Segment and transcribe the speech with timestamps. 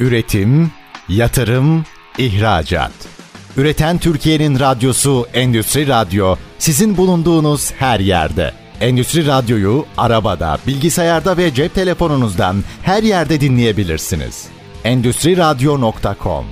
[0.00, 0.70] Üretim,
[1.08, 1.84] yatırım,
[2.18, 2.92] ihracat.
[3.56, 8.52] Üreten Türkiye'nin radyosu Endüstri Radyo sizin bulunduğunuz her yerde.
[8.80, 14.46] Endüstri Radyo'yu arabada, bilgisayarda ve cep telefonunuzdan her yerde dinleyebilirsiniz.
[14.84, 16.44] Endüstri Radyo.com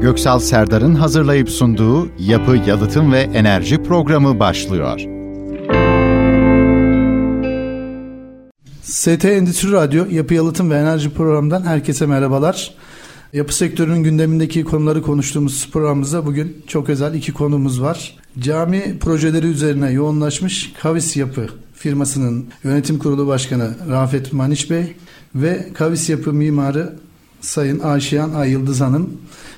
[0.00, 5.13] Göksal Serdar'ın hazırlayıp sunduğu Yapı, Yalıtım ve Enerji programı başlıyor.
[8.94, 12.74] ST Endüstri Radyo Yapı Yalıtım ve Enerji programından herkese merhabalar.
[13.32, 18.16] Yapı sektörünün gündemindeki konuları konuştuğumuz programımızda bugün çok özel iki konumuz var.
[18.38, 24.96] Cami projeleri üzerine yoğunlaşmış Kavis Yapı firmasının yönetim kurulu başkanı Rafet Maniş Bey
[25.34, 26.94] ve Kavis Yapı mimarı
[27.40, 29.12] Sayın Aşiyan Ay Yıldız Hanım.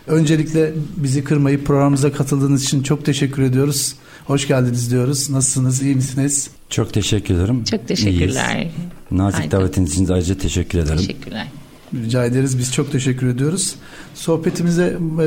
[0.07, 3.95] Öncelikle bizi kırmayıp programımıza katıldığınız için çok teşekkür ediyoruz.
[4.27, 5.31] Hoş geldiniz diyoruz.
[5.31, 5.83] Nasılsınız?
[5.83, 6.51] İyi misiniz?
[6.71, 7.65] Çok teşekkür ederim.
[7.65, 8.57] Çok teşekkürler.
[8.57, 8.73] İyiyiz.
[9.11, 9.57] Nazik Harika.
[9.61, 10.99] davetiniz için de ayrıca teşekkür ederim.
[10.99, 11.49] Teşekkürler.
[11.95, 12.59] Rica ederiz.
[12.59, 13.75] Biz çok teşekkür ediyoruz.
[14.15, 15.23] Sohbetimize e,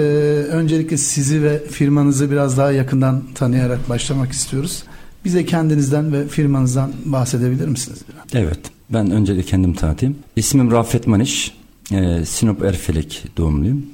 [0.51, 4.83] öncelikle sizi ve firmanızı biraz daha yakından tanıyarak başlamak istiyoruz.
[5.25, 7.99] Bize kendinizden ve firmanızdan bahsedebilir misiniz?
[8.33, 8.59] Evet.
[8.89, 10.15] Ben öncelikle kendimi tanıtayım.
[10.35, 11.52] İsmim Rafet Maniş.
[11.91, 13.85] Ee, Sinop Erfelek doğumluyum.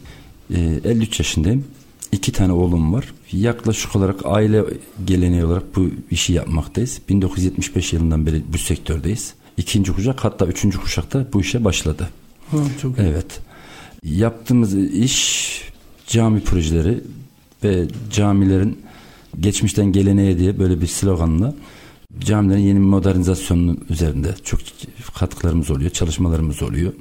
[0.56, 1.64] Ee, 53 yaşındayım.
[2.16, 3.14] İki tane oğlum var.
[3.32, 4.64] Yaklaşık olarak aile
[5.06, 7.02] geleneği olarak bu işi yapmaktayız.
[7.10, 9.34] 1975 yılından beri bu sektördeyiz.
[9.58, 12.10] İkinci kuşak hatta üçüncü kuşakta bu işe başladı.
[12.52, 13.02] Ha, çok iyi.
[13.02, 13.40] Evet.
[14.04, 15.62] Yaptığımız iş
[16.08, 17.02] cami projeleri
[17.64, 18.80] ve camilerin
[19.40, 21.56] geçmişten geleneğe diye böyle bir sloganla
[22.20, 24.60] camilerin yeni modernizasyonu üzerinde çok
[25.20, 26.94] katkılarımız oluyor, çalışmalarımız oluyor.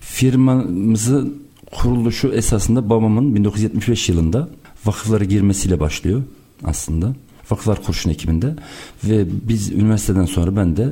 [0.00, 4.48] Firmamızın kuruluşu esasında babamın 1975 yılında
[4.84, 6.22] vakıflara girmesiyle başlıyor
[6.64, 7.14] aslında.
[7.50, 8.56] Vakıflar Kurşun ekibinde
[9.04, 10.90] ve biz üniversiteden sonra ben de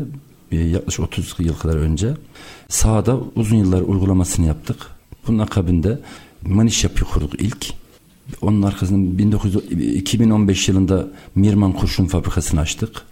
[0.53, 2.15] e, yaklaşık 30 yıl kadar önce
[2.69, 4.77] sahada uzun yıllar uygulamasını yaptık.
[5.27, 5.99] Bunun akabinde
[6.43, 7.67] Maniş Yapı kurduk ilk.
[8.43, 13.03] Onun arkasından 19, 2015 yılında Mirman Kurşun Fabrikası'nı açtık.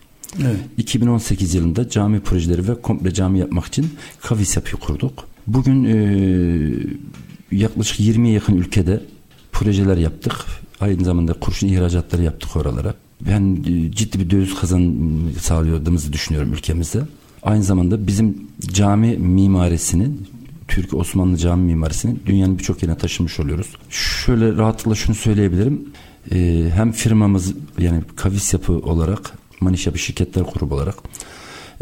[0.43, 0.57] Evet.
[0.77, 3.91] 2018 yılında cami projeleri ve komple cami yapmak için
[4.21, 5.25] kavis yapıyı kurduk.
[5.47, 5.97] Bugün e,
[7.53, 9.03] yaklaşık 20'ye yakın ülkede
[9.53, 10.33] projeler yaptık.
[10.81, 12.95] Aynı zamanda kurşun ihracatları yaptık oralara.
[13.21, 14.95] Ben e, ciddi bir döviz kazan
[15.41, 17.01] sağlıyordığımızı düşünüyorum ülkemizde.
[17.43, 20.11] Aynı zamanda bizim cami mimarisini
[20.69, 23.67] Türk Osmanlı cami mimarisini dünyanın birçok yerine taşımış oluyoruz.
[23.91, 25.89] Şöyle rahatlıkla şunu söyleyebilirim.
[26.33, 30.95] E, hem firmamız yani kavis yapı olarak Maniş Yapı Şirketler Grubu olarak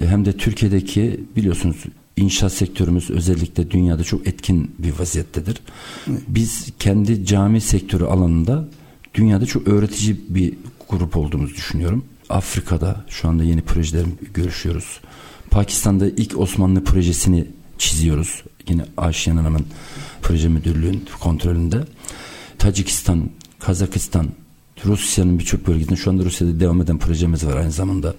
[0.03, 1.77] e, hem de Türkiye'deki biliyorsunuz
[2.17, 5.57] inşaat sektörümüz özellikle dünyada çok etkin bir vaziyettedir.
[6.29, 8.69] Biz kendi cami sektörü alanında
[9.17, 10.55] dünyada çok öğretici bir
[10.89, 12.05] grup olduğumuzu düşünüyorum.
[12.29, 15.01] Afrika'da şu anda yeni projeler görüşüyoruz.
[15.51, 17.47] Pakistan'da ilk Osmanlı projesini
[17.79, 18.43] çiziyoruz.
[18.69, 19.67] Yine Ayşen Hanım'ın
[20.23, 21.85] proje müdürlüğün kontrolünde.
[22.59, 24.27] Tacikistan, Kazakistan,
[24.85, 28.15] Rusya'nın birçok bölgesinde şu anda Rusya'da devam eden projemiz var aynı zamanda.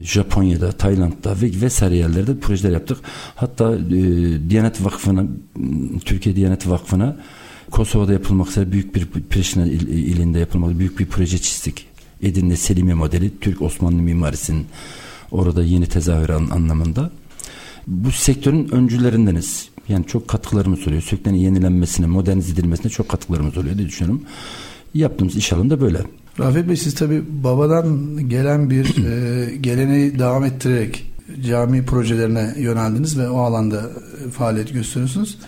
[0.00, 2.98] Japonya'da, Tayland'da ve vesaire yerlerde projeler yaptık.
[3.36, 3.80] Hatta e,
[4.50, 5.24] Diyanet Vakfı'na,
[6.04, 7.16] Türkiye Diyanet Vakfı'na
[7.70, 11.86] Kosova'da yapılmak üzere büyük bir Priştine il, ilinde yapılmak büyük bir proje çizdik.
[12.22, 14.66] Edirne Selimiye modeli Türk Osmanlı mimarisinin
[15.30, 17.10] orada yeni tezahürü an- anlamında.
[17.86, 19.68] Bu sektörün öncülerindeniz.
[19.88, 21.02] Yani çok katkılarımız oluyor.
[21.02, 24.22] Sektörün yenilenmesine, modernize edilmesine çok katkılarımız oluyor diye düşünüyorum.
[24.94, 25.98] Yaptığımız iş alanı da böyle.
[26.38, 31.12] Rafet Bey siz tabi babadan gelen bir e, geleneği devam ettirerek
[31.48, 33.90] cami projelerine yöneldiniz ve o alanda
[34.32, 35.38] faaliyet gösteriyorsunuz.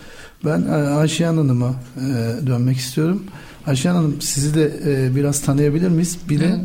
[0.45, 3.23] Ben e, Ayşeyan Hanım'a e, dönmek istiyorum.
[3.67, 6.17] Ayşeyan Hanım sizi de e, biraz tanıyabilir miyiz?
[6.29, 6.59] Bir de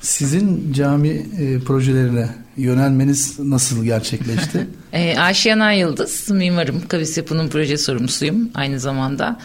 [0.00, 4.66] sizin cami e, projelerine yönelmeniz nasıl gerçekleşti?
[4.92, 6.82] Ee, Ayşe Ay Yıldız, mimarım.
[6.88, 9.40] Kavis Yapı'nın proje sorumlusuyum aynı zamanda.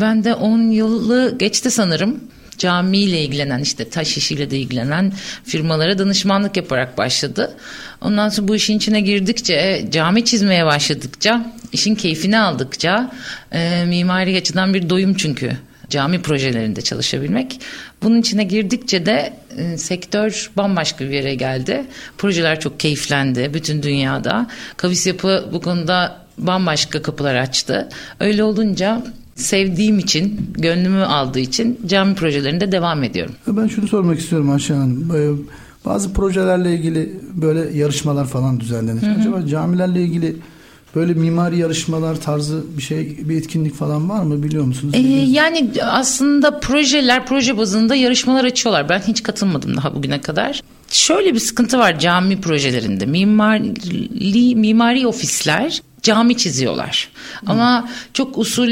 [0.00, 2.20] Ben de 10 yılı geçti sanırım.
[2.58, 5.12] Camiyle ilgilenen işte taş işiyle de ilgilenen
[5.44, 7.56] firmalara danışmanlık yaparak başladı.
[8.00, 13.12] Ondan sonra bu işin içine girdikçe, cami çizmeye başladıkça, işin keyfini aldıkça
[13.52, 15.56] e, mimari açıdan bir doyum çünkü
[15.90, 17.60] cami projelerinde çalışabilmek.
[18.02, 21.84] Bunun içine girdikçe de e, sektör bambaşka bir yere geldi.
[22.18, 24.46] Projeler çok keyiflendi bütün dünyada.
[24.76, 27.88] Kavis yapı bu konuda bambaşka kapılar açtı.
[28.20, 29.02] Öyle olunca
[29.36, 33.34] sevdiğim için, gönlümü aldığı için cami projelerinde devam ediyorum.
[33.46, 35.16] Ben şunu sormak istiyorum Ayşe Hanım.
[35.16, 35.56] Ee,
[35.86, 39.20] Bazı projelerle ilgili böyle yarışmalar falan düzenlenir.
[39.20, 40.36] Acaba camilerle ilgili
[40.94, 44.94] böyle mimari yarışmalar tarzı bir şey, bir etkinlik falan var mı biliyor musunuz?
[44.96, 48.88] Ee, yani aslında projeler proje bazında yarışmalar açıyorlar.
[48.88, 50.60] Ben hiç katılmadım daha bugüne kadar.
[50.88, 53.06] şöyle bir sıkıntı var cami projelerinde.
[53.06, 57.08] Mimari, mimari ofisler cami çiziyorlar.
[57.46, 58.70] Ama çok usul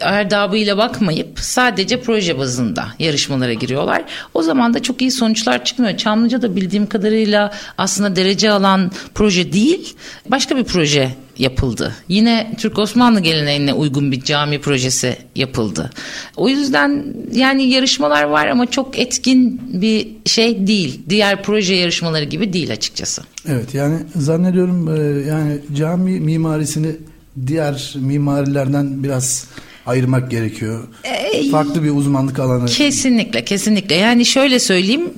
[0.00, 4.04] erdabıyla bakmayıp sadece proje bazında yarışmalara giriyorlar.
[4.34, 5.96] O zaman da çok iyi sonuçlar çıkmıyor.
[5.96, 9.96] Çamlıca da bildiğim kadarıyla aslında derece alan proje değil,
[10.28, 11.94] başka bir proje yapıldı.
[12.08, 15.90] Yine Türk Osmanlı geleneğine uygun bir cami projesi yapıldı.
[16.36, 21.00] O yüzden yani yarışmalar var ama çok etkin bir şey değil.
[21.08, 23.22] Diğer proje yarışmaları gibi değil açıkçası.
[23.48, 26.96] Evet yani zannediyorum e, yani cami mimarisini
[27.46, 29.46] diğer mimarilerden biraz
[29.86, 30.88] ayırmak gerekiyor.
[31.04, 32.66] Ee, Farklı bir uzmanlık alanı.
[32.66, 33.94] Kesinlikle kesinlikle.
[33.94, 35.10] Yani şöyle söyleyeyim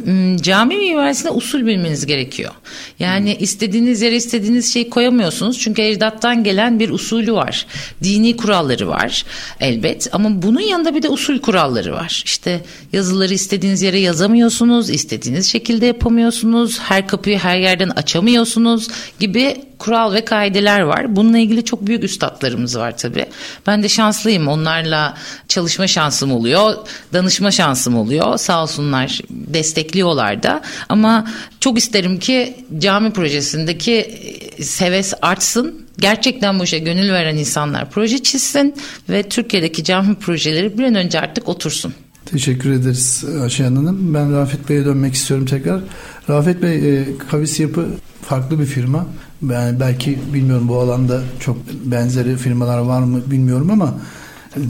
[0.43, 2.53] cami mimarisinde usul bilmeniz gerekiyor.
[2.99, 3.45] Yani hmm.
[3.45, 5.59] istediğiniz yere istediğiniz şeyi koyamıyorsunuz.
[5.59, 7.67] Çünkü ecdattan gelen bir usulü var.
[8.03, 9.25] Dini kuralları var
[9.61, 10.09] elbet.
[10.13, 12.23] Ama bunun yanında bir de usul kuralları var.
[12.25, 12.61] İşte
[12.93, 14.91] yazıları istediğiniz yere yazamıyorsunuz.
[14.91, 16.79] istediğiniz şekilde yapamıyorsunuz.
[16.81, 18.89] Her kapıyı her yerden açamıyorsunuz
[19.21, 21.17] gibi kural ve kaideler var.
[21.17, 23.27] Bununla ilgili çok büyük üstadlarımız var tabii.
[23.67, 24.49] Ben de şanslıyım.
[24.49, 25.15] Onlarla
[25.49, 26.75] çalışma şansım oluyor.
[27.13, 28.39] Danışma şansım oluyor.
[28.39, 30.63] Sağ olsunlar destekliyorlar da.
[30.89, 31.27] Ama
[31.61, 34.21] çok isterim ki cami projesindeki
[34.63, 35.89] seves artsın.
[35.99, 38.75] Gerçekten bu işe gönül veren insanlar proje çizsin
[39.09, 41.95] ve Türkiye'deki cami projeleri bir an önce artık otursun.
[42.27, 44.15] Teşekkür ederiz Ayşe Hanım.
[44.15, 45.81] Ben Rafet Bey'e dönmek istiyorum tekrar.
[46.29, 47.87] Rafet Bey, e, Kavis Yapı
[48.23, 49.07] farklı bir firma.
[49.43, 53.95] Yani belki bilmiyorum bu alanda çok benzeri firmalar var mı bilmiyorum ama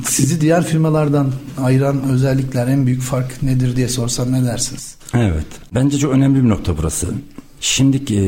[0.04, 1.32] sizi diğer firmalardan
[1.62, 4.96] ayıran özellikler en büyük fark nedir diye sorsam ne dersiniz?
[5.14, 5.46] Evet.
[5.74, 7.08] Bence çok önemli bir nokta burası.
[7.60, 8.20] Şimdi e,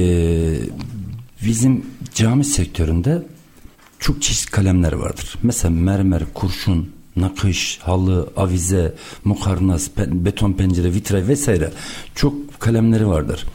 [1.46, 3.22] bizim cami sektöründe
[3.98, 5.38] çok çeşitli kalemler vardır.
[5.42, 8.94] Mesela mermer, kurşun, nakış, halı, avize,
[9.24, 11.72] mukarnas, beton pencere, vitray vesaire
[12.14, 13.46] çok kalemleri vardır.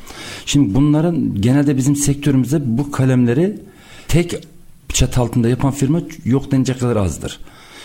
[0.45, 3.60] Şimdi bunların genelde bizim sektörümüzde bu kalemleri
[4.07, 4.36] tek
[4.94, 7.39] çat altında yapan firma yok denecek kadar azdır.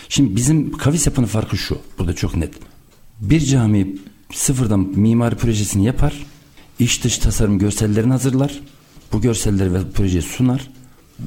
[0.09, 1.77] Şimdi bizim kavis yapanın farkı şu.
[1.99, 2.53] Burada çok net.
[3.21, 3.95] Bir cami
[4.33, 6.25] sıfırdan mimari projesini yapar.
[6.79, 8.59] iç dış tasarım görsellerini hazırlar.
[9.13, 10.69] Bu görselleri ve projeyi sunar.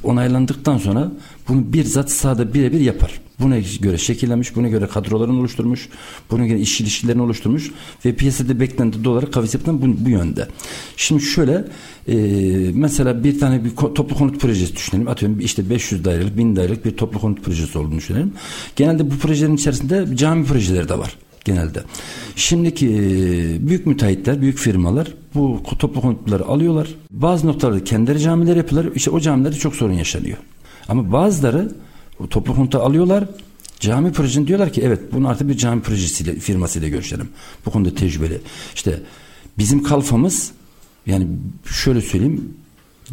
[0.02, 1.12] Onaylandıktan sonra
[1.48, 3.20] bunu bir zat sahada birebir yapar.
[3.40, 5.88] Buna göre şekillenmiş, buna göre kadrolarını oluşturmuş,
[6.30, 7.70] buna göre iş ilişkilerini oluşturmuş
[8.04, 10.48] ve piyasada beklenti doları kavis yapılan bu, bu yönde.
[10.96, 11.64] Şimdi şöyle
[12.08, 12.16] e,
[12.74, 15.08] mesela bir tane bir toplu konut projesi düşünelim.
[15.08, 18.32] Atıyorum işte 500 dairelik, 1000 dairelik bir toplu konut projesi olduğunu düşünelim.
[18.76, 21.82] Genelde bu projelerin içerisinde cami projeleri de var genelde.
[22.36, 26.88] Şimdiki e, büyük müteahhitler, büyük firmalar bu toplu konutları alıyorlar.
[27.10, 28.92] Bazı noktalarda kendileri camiler yapıyorlar.
[28.94, 30.38] İşte o camilerde çok sorun yaşanıyor.
[30.88, 31.72] Ama bazıları
[32.30, 33.24] toplu konuta alıyorlar.
[33.80, 37.28] Cami projesini diyorlar ki evet bunu artık bir cami projesiyle firmasıyla görüşelim.
[37.66, 38.40] Bu konuda tecrübeli.
[38.74, 39.00] İşte
[39.58, 40.52] bizim kalfamız
[41.06, 41.26] yani
[41.64, 42.54] şöyle söyleyeyim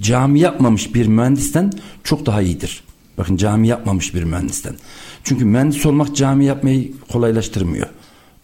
[0.01, 1.71] cami yapmamış bir mühendisten
[2.03, 2.83] çok daha iyidir.
[3.17, 4.75] Bakın cami yapmamış bir mühendisten.
[5.23, 7.87] Çünkü mühendis olmak cami yapmayı kolaylaştırmıyor.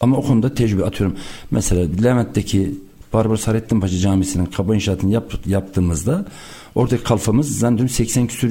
[0.00, 1.16] Ama o konuda tecrübe atıyorum.
[1.50, 2.74] Mesela Levent'teki
[3.12, 6.26] Barbaros Sarettin Paşa Camisi'nin kaba inşaatını yap, yaptığımızda
[6.74, 8.50] oradaki kalfamız zannediyorum 80 küsur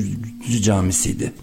[0.62, 1.34] camisiydi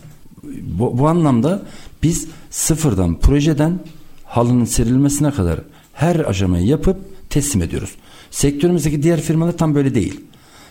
[0.63, 1.63] bu, bu anlamda
[2.03, 3.81] biz sıfırdan projeden
[4.25, 5.61] halının serilmesine kadar
[5.93, 6.97] her aşamayı yapıp
[7.31, 7.91] teslim ediyoruz.
[8.31, 10.21] Sektörümüzdeki diğer firmalar tam böyle değil.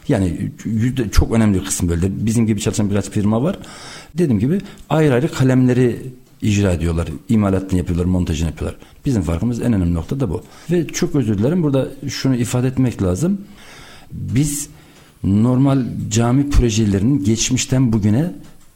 [0.07, 2.25] Yani yüzde, çok önemli bir kısım böyle.
[2.25, 3.59] Bizim gibi çalışan birkaç firma var.
[4.13, 6.01] Dediğim gibi ayrı ayrı kalemleri
[6.43, 7.07] icra ediyorlar.
[7.29, 8.79] İmalatını yapıyorlar, montajını yapıyorlar.
[9.05, 10.43] Bizim farkımız en önemli nokta da bu.
[10.71, 11.63] Ve çok özür dilerim.
[11.63, 13.41] Burada şunu ifade etmek lazım.
[14.11, 14.69] Biz
[15.23, 18.31] normal cami projelerinin geçmişten bugüne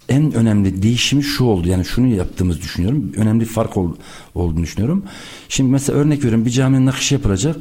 [0.09, 1.69] en önemli değişimi şu oldu.
[1.69, 3.11] Yani şunu yaptığımız düşünüyorum.
[3.17, 3.95] Önemli fark ol,
[4.35, 5.03] olduğunu düşünüyorum.
[5.49, 7.55] Şimdi mesela örnek veriyorum bir caminin nakışı yapılacak.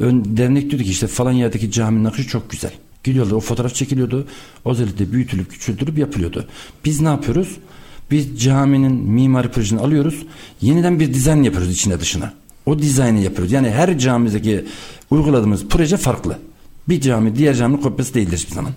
[0.00, 2.72] Ön, dernek diyordu ki işte falan yerdeki caminin nakışı çok güzel.
[3.04, 4.26] Gidiyorlar o fotoğraf çekiliyordu.
[4.64, 6.46] Özellikle büyütülüp küçültülüp yapılıyordu.
[6.84, 7.58] Biz ne yapıyoruz?
[8.12, 10.26] Biz caminin mimari projesini alıyoruz.
[10.60, 12.32] Yeniden bir dizayn yapıyoruz içine dışına.
[12.66, 13.52] O dizaynı yapıyoruz.
[13.52, 14.64] Yani her camimizdeki
[15.10, 16.38] uyguladığımız proje farklı.
[16.88, 18.72] Bir cami diğer caminin kopyası değildir hiçbir zaman.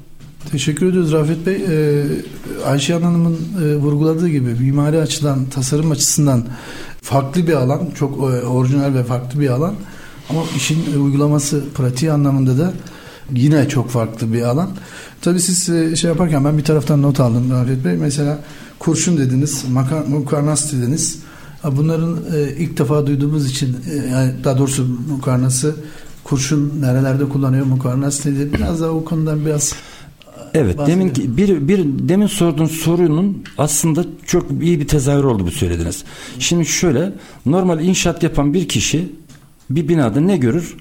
[0.52, 1.56] Teşekkür ediyoruz Rafet Bey.
[1.56, 2.04] Ee,
[2.66, 6.44] Ayşe Hanım'ın e, vurguladığı gibi mimari açıdan, tasarım açısından
[7.02, 7.90] farklı bir alan.
[7.96, 9.76] Çok e, orijinal ve farklı bir alan.
[10.30, 12.74] Ama işin uygulaması pratiği anlamında da
[13.34, 14.70] yine çok farklı bir alan.
[15.22, 17.98] Tabii siz e, şey yaparken ben bir taraftan not aldım Rafet Bey.
[17.98, 18.40] Mesela
[18.80, 19.66] kurşun dediniz,
[20.08, 21.20] mukarnas dediniz.
[21.72, 25.76] Bunların e, ilk defa duyduğumuz için e, yani daha doğrusu mukarnası
[26.24, 28.54] kurşun nerelerde kullanıyor mukarnas nedir?
[28.54, 29.74] Biraz daha o konudan biraz
[30.54, 36.04] Evet demin bir bir demin sorduğun sorunun aslında çok iyi bir tezahür oldu bu söylediniz.
[36.40, 37.14] Şimdi şöyle
[37.46, 39.12] normal inşaat yapan bir kişi
[39.70, 40.76] bir binada ne görür?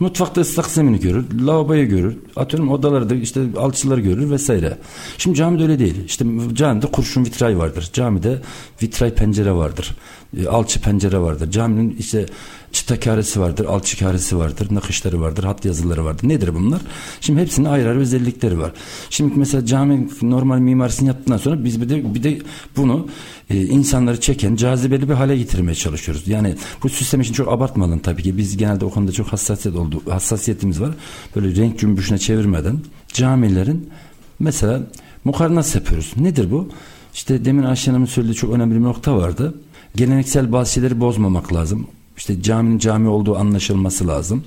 [0.00, 4.78] Mutfakta ıslak zemini görür, lavaboyu görür, atıyorum odalarda işte alçıları görür vesaire.
[5.18, 6.04] Şimdi camide öyle değil.
[6.06, 7.90] İşte camide kurşun vitray vardır.
[7.92, 8.38] Camide
[8.82, 9.96] vitray pencere vardır.
[10.36, 11.50] E, alçı pencere vardır.
[11.50, 12.26] Caminin işte
[12.72, 16.28] çıta karesi vardır, alçı karesi vardır, nakışları vardır, hat yazıları vardır.
[16.28, 16.80] Nedir bunlar?
[17.20, 18.72] Şimdi hepsinin ayrı ayrı özellikleri var.
[19.10, 22.38] Şimdi mesela cami normal mimarisini yaptıktan sonra biz bir de bir de
[22.76, 23.08] bunu
[23.50, 26.28] e, insanları çeken cazibeli bir hale getirmeye çalışıyoruz.
[26.28, 28.36] Yani bu süsleme için çok abartmayalım tabii ki.
[28.36, 30.90] Biz genelde o konuda çok hassasiyet oldu, hassasiyetimiz var.
[31.36, 32.78] Böyle renk cümbüşüne çevirmeden
[33.12, 33.90] camilerin
[34.38, 34.82] mesela
[35.24, 36.12] mukarnas yapıyoruz.
[36.16, 36.68] Nedir bu?
[37.14, 39.54] İşte demin Ayşe Hanım'ın söylediği çok önemli bir nokta vardı.
[39.96, 41.86] Geleneksel bazı şeyleri bozmamak lazım.
[42.18, 44.44] İşte caminin cami olduğu anlaşılması lazım.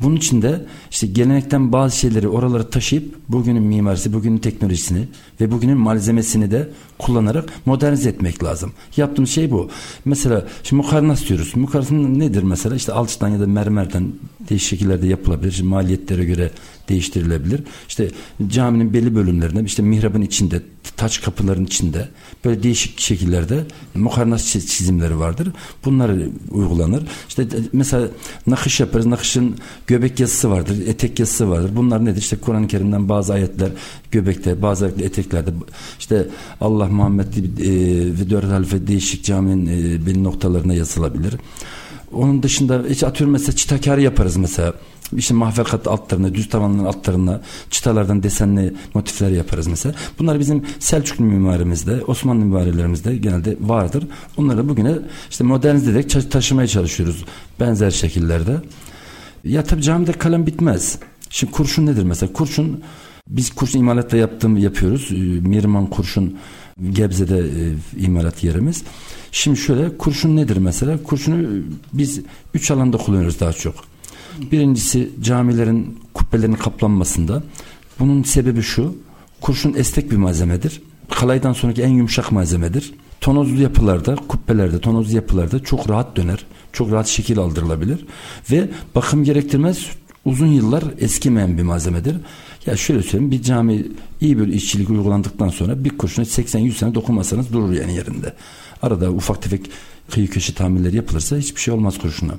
[0.00, 5.08] Bunun için de işte gelenekten bazı şeyleri oralara taşıyıp bugünün mimarisi, bugünün teknolojisini
[5.40, 8.72] ve bugünün malzemesini de kullanarak modernize etmek lazım.
[8.96, 9.70] Yaptığımız şey bu.
[10.04, 11.56] Mesela şimdi mukarnas diyoruz.
[11.56, 12.76] Mukarnas nedir mesela?
[12.76, 14.12] İşte alçıdan ya da mermerden
[14.48, 15.52] değişik şekillerde yapılabilir.
[15.52, 16.50] Şimdi maliyetlere göre
[16.88, 17.60] değiştirilebilir.
[17.88, 18.10] İşte
[18.48, 20.62] caminin belli bölümlerinde işte mihrabın içinde
[20.96, 22.08] taç kapıların içinde
[22.44, 25.48] böyle değişik şekillerde mukarnas çizimleri vardır.
[25.84, 26.10] Bunlar
[26.50, 27.02] uygulanır.
[27.28, 28.08] İşte mesela
[28.46, 29.06] nakış yaparız.
[29.06, 31.70] Nakışın göbek yazısı vardır, etek yazısı vardır.
[31.76, 32.20] Bunlar nedir?
[32.20, 33.70] İşte Kur'an-ı Kerim'den bazı ayetler
[34.10, 35.50] göbekte, bazı eteklerde
[35.98, 36.28] işte
[36.60, 37.40] Allah Muhammed e,
[38.20, 41.34] ve dört halife değişik caminin e, belli noktalarına yazılabilir.
[42.12, 44.74] Onun dışında hiç atıyorum mesela çıtakar yaparız mesela.
[45.16, 49.94] İşte mahfakat altlarına, düz tavanların altlarına çıtalardan desenli motifler yaparız mesela.
[50.18, 54.04] Bunlar bizim Selçuklu mimarimizde, Osmanlı mimarilerimizde genelde vardır.
[54.36, 54.94] Onları bugüne
[55.30, 57.24] işte modernize ederek taşımaya çalışıyoruz
[57.60, 58.56] benzer şekillerde.
[59.44, 60.98] Ya tabii camide kalem bitmez.
[61.30, 62.32] Şimdi kurşun nedir mesela?
[62.32, 62.82] Kurşun
[63.28, 65.08] biz kurşun imalatla yaptığım yapıyoruz.
[65.12, 65.16] Ee,
[65.48, 66.38] Mirman kurşun
[66.92, 68.82] Gebze'de e, imalat yerimiz.
[69.36, 71.02] Şimdi şöyle kurşun nedir mesela?
[71.02, 71.62] Kurşunu
[71.92, 72.20] biz
[72.54, 73.74] üç alanda kullanıyoruz daha çok.
[74.52, 77.42] Birincisi camilerin kubbelerinin kaplanmasında.
[77.98, 78.96] Bunun sebebi şu.
[79.40, 80.82] Kurşun esnek bir malzemedir.
[81.10, 82.94] Kalaydan sonraki en yumuşak malzemedir.
[83.20, 86.46] Tonozlu yapılarda, kubbelerde, tonozlu yapılarda çok rahat döner.
[86.72, 88.06] Çok rahat şekil aldırılabilir.
[88.50, 89.86] Ve bakım gerektirmez
[90.24, 92.16] uzun yıllar eskimeyen bir malzemedir.
[92.66, 93.86] Ya şöyle söyleyeyim bir cami
[94.20, 98.32] iyi bir işçilik uygulandıktan sonra bir kurşuna 80-100 sene dokunmasanız durur yani yerinde.
[98.82, 99.70] Arada ufak tefek
[100.10, 102.32] kıyı köşe tamirleri yapılırsa hiçbir şey olmaz kurşuna.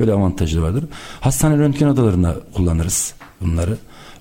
[0.00, 0.84] Böyle avantajı vardır.
[1.20, 3.76] Hastane röntgen odalarına kullanırız bunları.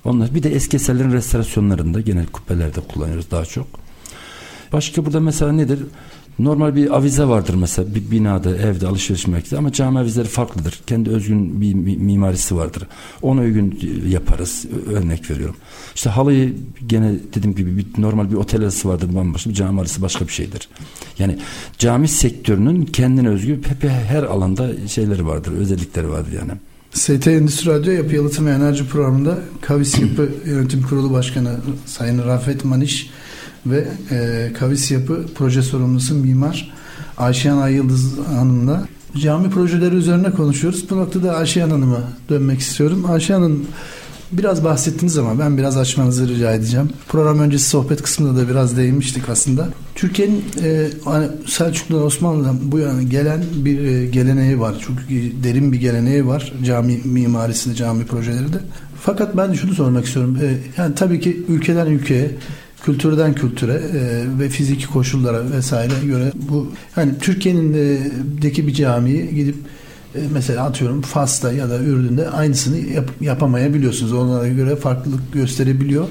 [0.05, 3.67] Onlar bir de eski eserlerin restorasyonlarında genel kubbelerde kullanıyoruz daha çok.
[4.73, 5.79] Başka burada mesela nedir?
[6.39, 10.81] Normal bir avize vardır mesela bir binada, evde, alışveriş merkezi ama cami avizeleri farklıdır.
[10.87, 12.87] Kendi özgün bir mimarisi vardır.
[13.21, 14.65] Ona uygun yaparız.
[14.93, 15.55] Örnek veriyorum.
[15.95, 16.55] İşte halıyı
[16.87, 20.33] gene dediğim gibi bir, normal bir otel arası vardır bambaşka bir cami arası başka bir
[20.33, 20.67] şeydir.
[21.19, 21.37] Yani
[21.77, 26.51] cami sektörünün kendine özgü hep her alanda şeyleri vardır, özellikleri vardır yani.
[26.93, 32.65] ST Endüstri Radyo Yapı Yalıtım ve Enerji Programı'nda Kavis Yapı Yönetim Kurulu Başkanı Sayın Rafet
[32.65, 33.09] Maniş
[33.65, 36.73] ve e, Kavis Yapı Proje Sorumlusu Mimar
[37.17, 40.89] Ayşehan Ayyıldız Hanım'la cami projeleri üzerine konuşuyoruz.
[40.89, 43.05] Bu noktada Ayşehan Hanım'a dönmek istiyorum.
[43.09, 43.67] Ayşehan Hanım
[44.31, 46.89] biraz bahsettiniz ama ben biraz açmanızı rica edeceğim.
[47.07, 49.67] Program öncesi sohbet kısmında da biraz değinmiştik aslında.
[49.95, 54.79] Türkiye'nin e, hani Selçuklu'dan Osmanlı'dan bu yana gelen bir e, geleneği var.
[54.79, 54.95] Çok
[55.43, 58.59] derin bir geleneği var cami mimarisinde, cami projeleri de.
[59.01, 60.37] Fakat ben şunu sormak istiyorum.
[60.41, 62.31] E, yani tabii ki ülkeden ülkeye
[62.83, 68.11] kültürden kültüre e, ve fiziki koşullara vesaire göre bu hani Türkiye'nin e,
[68.41, 69.55] deki bir camiyi gidip
[70.15, 74.13] e, mesela atıyorum Fas'ta ya da Ürdün'de aynısını yap, yapamayabiliyorsunuz.
[74.13, 76.07] Onlara göre farklılık gösterebiliyor.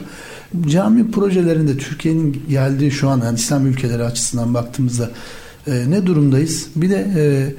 [0.67, 5.11] Cami projelerinde Türkiye'nin geldiği şu an yani İslam ülkeleri açısından baktığımızda
[5.67, 6.67] e, ne durumdayız?
[6.77, 7.55] Bir de e,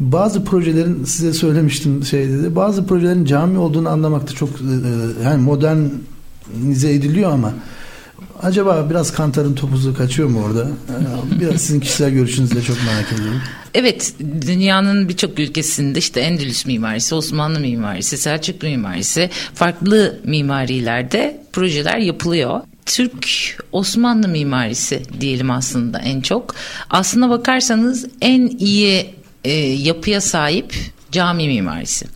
[0.00, 2.56] bazı projelerin size söylemiştim şey dedi.
[2.56, 7.54] Bazı projelerin cami olduğunu anlamakta çok e, yani modernize ediliyor ama
[8.42, 10.68] Acaba biraz kantarın topuzu kaçıyor mu orada?
[11.40, 13.40] Biraz sizin kişisel görüşünüzü de çok merak ediyorum.
[13.74, 14.14] Evet,
[14.46, 22.60] dünyanın birçok ülkesinde işte Endülüs mimarisi, Osmanlı mimarisi, Selçuklu mimarisi, farklı mimarilerde projeler yapılıyor.
[22.86, 23.26] Türk
[23.72, 26.54] Osmanlı mimarisi diyelim aslında en çok.
[26.90, 29.06] Aslına bakarsanız en iyi
[29.44, 30.74] e, yapıya sahip
[31.12, 32.06] cami mimarisi.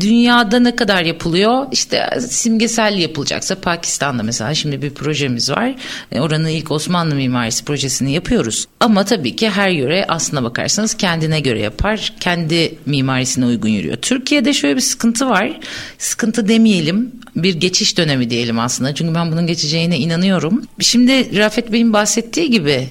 [0.00, 1.66] Dünyada ne kadar yapılıyor?
[1.72, 5.74] İşte simgesel yapılacaksa Pakistan'da mesela şimdi bir projemiz var.
[6.12, 8.66] E, oranın ilk Osmanlı mimarisi projesini yapıyoruz.
[8.80, 12.12] Ama tabii ki her yöre aslına bakarsanız kendine göre yapar.
[12.20, 13.96] Kendi mimarisine uygun yürüyor.
[13.96, 15.60] Türkiye'de şöyle bir sıkıntı var.
[15.98, 17.12] Sıkıntı demeyelim.
[17.36, 18.94] Bir geçiş dönemi diyelim aslında.
[18.94, 20.62] Çünkü ben bunun geçeceğine inanıyorum.
[20.80, 22.88] Şimdi Rafet Bey'in bahsettiği gibi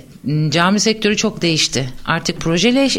[0.50, 1.90] cami sektörü çok değişti.
[2.06, 2.90] Artık projele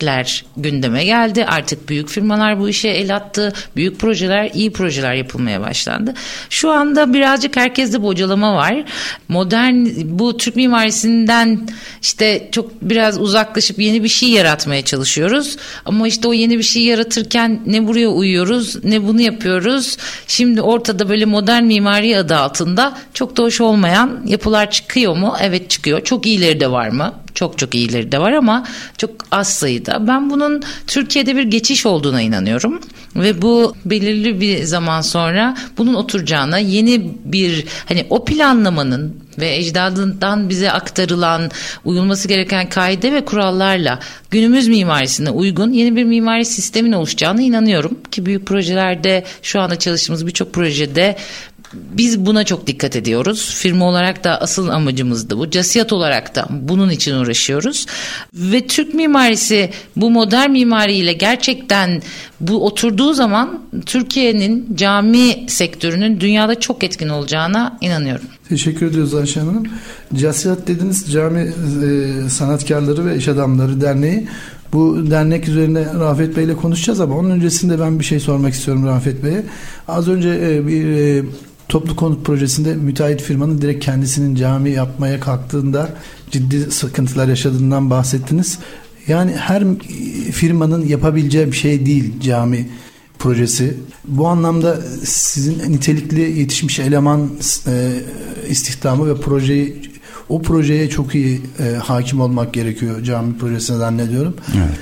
[0.00, 1.44] projeler gündeme geldi.
[1.44, 3.52] Artık büyük firmalar bu işe el attı.
[3.76, 6.14] Büyük projeler, iyi projeler yapılmaya başlandı.
[6.50, 8.84] Şu anda birazcık herkeste bocalama var.
[9.28, 11.68] Modern bu Türk mimarisinden
[12.02, 15.56] işte çok biraz uzaklaşıp yeni bir şey yaratmaya çalışıyoruz.
[15.84, 19.96] Ama işte o yeni bir şey yaratırken ne buraya uyuyoruz ne bunu yapıyoruz.
[20.26, 25.36] Şimdi ortada böyle modern mimari adı altında çok da hoş olmayan yapılar çıkıyor mu?
[25.40, 26.04] Evet çıkıyor.
[26.04, 27.25] Çok iyileri de var mı?
[27.36, 28.66] Çok çok iyileri de var ama
[28.98, 30.08] çok az sayıda.
[30.08, 32.80] Ben bunun Türkiye'de bir geçiş olduğuna inanıyorum.
[33.16, 40.48] Ve bu belirli bir zaman sonra bunun oturacağına yeni bir hani o planlamanın ve ecdadından
[40.48, 41.50] bize aktarılan
[41.84, 44.00] uyulması gereken kaide ve kurallarla
[44.30, 50.26] günümüz mimarisine uygun yeni bir mimari sistemin oluşacağına inanıyorum ki büyük projelerde şu anda çalıştığımız
[50.26, 51.16] birçok projede
[51.72, 53.54] biz buna çok dikkat ediyoruz.
[53.54, 55.50] Firma olarak da asıl amacımız da bu.
[55.50, 57.86] Casiyat olarak da bunun için uğraşıyoruz.
[58.34, 62.02] Ve Türk mimarisi bu modern mimariyle gerçekten
[62.40, 68.26] bu oturduğu zaman Türkiye'nin cami sektörünün dünyada çok etkin olacağına inanıyorum.
[68.48, 69.66] Teşekkür ediyoruz Ayşe Hanım.
[70.14, 74.28] Casiyat dediniz Cami e, Sanatkarları ve İş Adamları Derneği.
[74.72, 78.86] Bu dernek üzerine Rafet Bey ile konuşacağız ama onun öncesinde ben bir şey sormak istiyorum
[78.86, 79.44] Rafet Bey'e.
[79.88, 81.24] Az önce e, bir e,
[81.68, 85.90] toplu konut projesinde müteahhit firmanın direkt kendisinin cami yapmaya kalktığında
[86.30, 88.58] ciddi sıkıntılar yaşadığından bahsettiniz.
[89.08, 89.64] Yani her
[90.32, 92.68] firmanın yapabileceği bir şey değil cami
[93.18, 93.74] projesi.
[94.04, 97.30] Bu anlamda sizin nitelikli yetişmiş eleman
[97.66, 97.92] e,
[98.48, 99.82] istihdamı ve projeyi
[100.28, 104.36] o projeye çok iyi e, hakim olmak gerekiyor cami projesine zannediyorum.
[104.56, 104.78] Evet.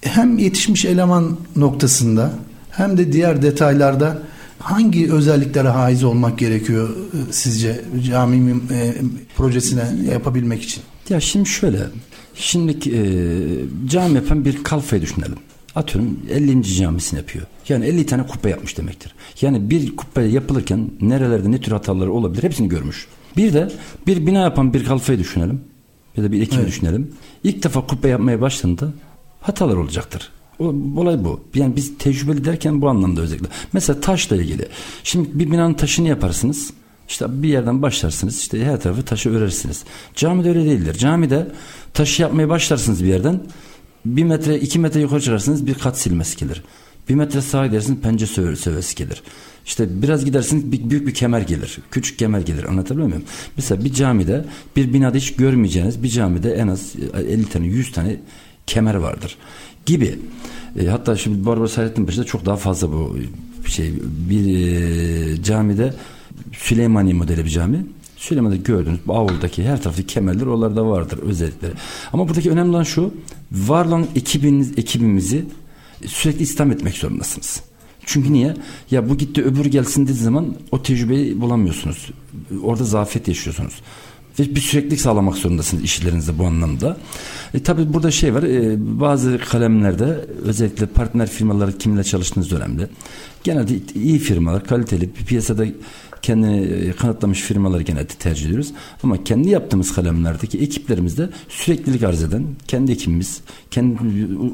[0.00, 2.32] Hem yetişmiş eleman noktasında
[2.70, 4.22] hem de diğer detaylarda
[4.66, 8.94] hangi özelliklere haiz olmak gerekiyor e, sizce cami e,
[9.36, 10.82] projesine yapabilmek için?
[11.08, 11.78] Ya şimdi şöyle,
[12.34, 13.00] şimdi e,
[13.88, 15.38] cami yapan bir kalfayı düşünelim.
[15.74, 16.64] Atıyorum 50.
[16.64, 17.46] camisini yapıyor.
[17.68, 19.14] Yani 50 tane kubbe yapmış demektir.
[19.40, 23.06] Yani bir kubbe yapılırken nerelerde ne tür hataları olabilir hepsini görmüş.
[23.36, 23.68] Bir de
[24.06, 25.60] bir bina yapan bir kalfayı düşünelim.
[26.16, 26.68] Ya da bir ekibi evet.
[26.68, 27.10] düşünelim.
[27.44, 28.92] İlk defa kubbe yapmaya başladığında
[29.40, 30.30] hatalar olacaktır.
[30.58, 31.40] Olay bu.
[31.54, 33.48] Yani biz tecrübeli derken bu anlamda özellikle.
[33.72, 34.68] Mesela taşla ilgili.
[35.04, 36.72] Şimdi bir binanın taşını yaparsınız.
[37.08, 38.38] İşte bir yerden başlarsınız.
[38.38, 39.84] İşte her tarafı taşı örersiniz.
[40.14, 40.94] Camide öyle değildir.
[40.94, 41.46] Camide
[41.94, 43.40] taşı yapmaya başlarsınız bir yerden.
[44.06, 46.62] Bir metre iki metre yukarı çıkarsınız bir kat silmesi gelir.
[47.08, 49.22] Bir metre sağa gidersiniz pence sövesi gelir.
[49.66, 51.78] İşte biraz gidersiniz bir, büyük bir kemer gelir.
[51.90, 52.64] Küçük kemer gelir.
[52.64, 53.24] Anlatabiliyor muyum?
[53.56, 54.44] Mesela bir camide
[54.76, 56.92] bir binada hiç görmeyeceğiniz bir camide en az
[57.28, 58.16] 50 tane 100 tane
[58.66, 59.36] kemer vardır
[59.86, 60.18] gibi.
[60.80, 63.16] E, hatta şimdi Barbaros Hayrettin Paşa'da çok daha fazla bu
[63.66, 63.92] şey
[64.30, 65.94] bir e, camide
[66.52, 67.86] Süleymaniye modeli bir cami.
[68.16, 71.72] Süleyman'da gördüğünüz avuldaki her taraftaki kemerler oralarda vardır özellikleri.
[72.12, 73.14] Ama buradaki önemli olan şu
[73.52, 75.44] var olan ekibiniz, ekibimizi
[76.06, 77.62] sürekli istihdam etmek zorundasınız.
[78.06, 78.54] Çünkü niye?
[78.90, 82.10] Ya bu gitti öbür gelsin dediği zaman o tecrübeyi bulamıyorsunuz.
[82.62, 83.74] Orada zafiyet yaşıyorsunuz
[84.38, 86.96] ve bir süreklilik sağlamak zorundasınız işlerinizde bu anlamda.
[87.54, 92.88] E, tabii burada şey var e, bazı kalemlerde özellikle partner firmaları kimle çalıştığınız önemli.
[93.44, 95.66] Genelde iyi firmalar kaliteli bir piyasada
[96.22, 98.72] kendini e, kanıtlamış firmaları genelde tercih ediyoruz.
[99.02, 103.98] Ama kendi yaptığımız kalemlerdeki ekiplerimizde süreklilik arz eden kendi ekibimiz, kendi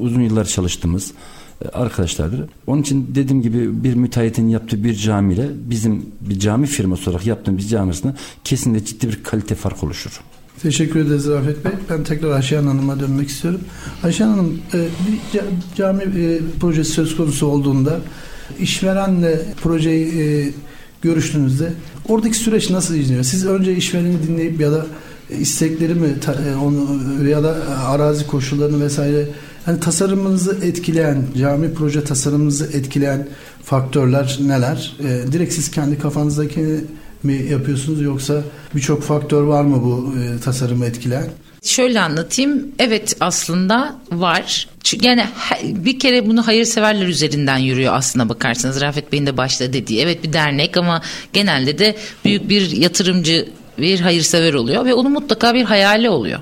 [0.01, 1.13] uzun yıllar çalıştığımız
[1.73, 2.41] arkadaşlardır.
[2.67, 7.63] Onun için dediğim gibi bir müteahhitin yaptığı bir camiyle bizim bir cami firması olarak yaptığımız
[7.63, 10.21] bir camisinde kesinlikle ciddi bir kalite fark oluşur.
[10.63, 11.73] Teşekkür ederiz Rafet Bey.
[11.91, 13.61] Ben tekrar Ayşen Hanım'a dönmek istiyorum.
[14.05, 15.41] Ayşen Hanım e, bir
[15.77, 18.01] cami e, projesi söz konusu olduğunda
[18.61, 20.53] işverenle projeyi
[21.03, 21.73] görüştüğünüzde
[22.09, 23.23] oradaki süreç nasıl izliyor?
[23.23, 24.87] Siz önce işvereni dinleyip ya da
[25.41, 26.09] istekleri mi
[26.65, 29.29] onu ya da arazi koşullarını vesaire
[29.65, 33.29] Hani tasarımınızı etkileyen, cami proje tasarımınızı etkileyen
[33.65, 34.97] faktörler neler?
[35.01, 36.85] E, direkt siz kendi kafanızdaki
[37.23, 38.43] mi yapıyorsunuz yoksa
[38.75, 41.27] birçok faktör var mı bu e, tasarımı etkileyen?
[41.63, 42.67] Şöyle anlatayım.
[42.79, 44.69] Evet aslında var.
[45.01, 45.25] Yani
[45.65, 48.81] bir kere bunu hayırseverler üzerinden yürüyor aslına bakarsanız.
[48.81, 50.01] Rafet Bey'in de başta dediği.
[50.01, 53.49] Evet bir dernek ama genelde de büyük bir yatırımcı
[53.79, 56.39] bir hayırsever oluyor ve onun mutlaka bir hayali oluyor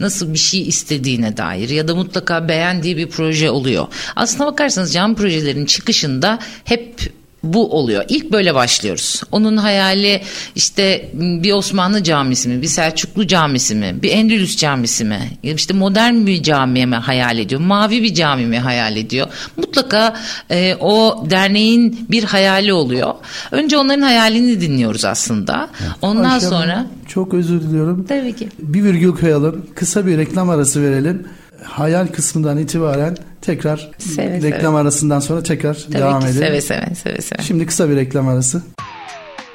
[0.00, 3.86] nasıl bir şey istediğine dair ya da mutlaka beğendiği bir proje oluyor.
[4.16, 8.04] Aslına bakarsanız cam projelerin çıkışında hep bu oluyor.
[8.08, 9.22] İlk böyle başlıyoruz.
[9.32, 10.22] Onun hayali
[10.54, 16.26] işte bir Osmanlı camisi mi, bir Selçuklu camisi mi, bir Endülüs camisi mi, işte modern
[16.26, 19.26] bir cami mi hayal ediyor, mavi bir cami mi hayal ediyor.
[19.56, 20.16] Mutlaka
[20.50, 23.14] e, o derneğin bir hayali oluyor.
[23.50, 25.68] Önce onların hayalini dinliyoruz aslında.
[26.02, 26.86] Ondan Ayşe sonra...
[27.08, 28.06] Çok özür diliyorum.
[28.08, 28.48] Tabii ki.
[28.58, 29.66] Bir virgül koyalım.
[29.74, 31.26] Kısa bir reklam arası verelim.
[31.64, 34.76] Hayal kısmından itibaren tekrar Seve reklam seve.
[34.80, 36.38] arasından sonra tekrar Tabii devam ki edelim.
[36.42, 37.42] seve seve seve seve.
[37.42, 38.62] Şimdi kısa bir reklam arası.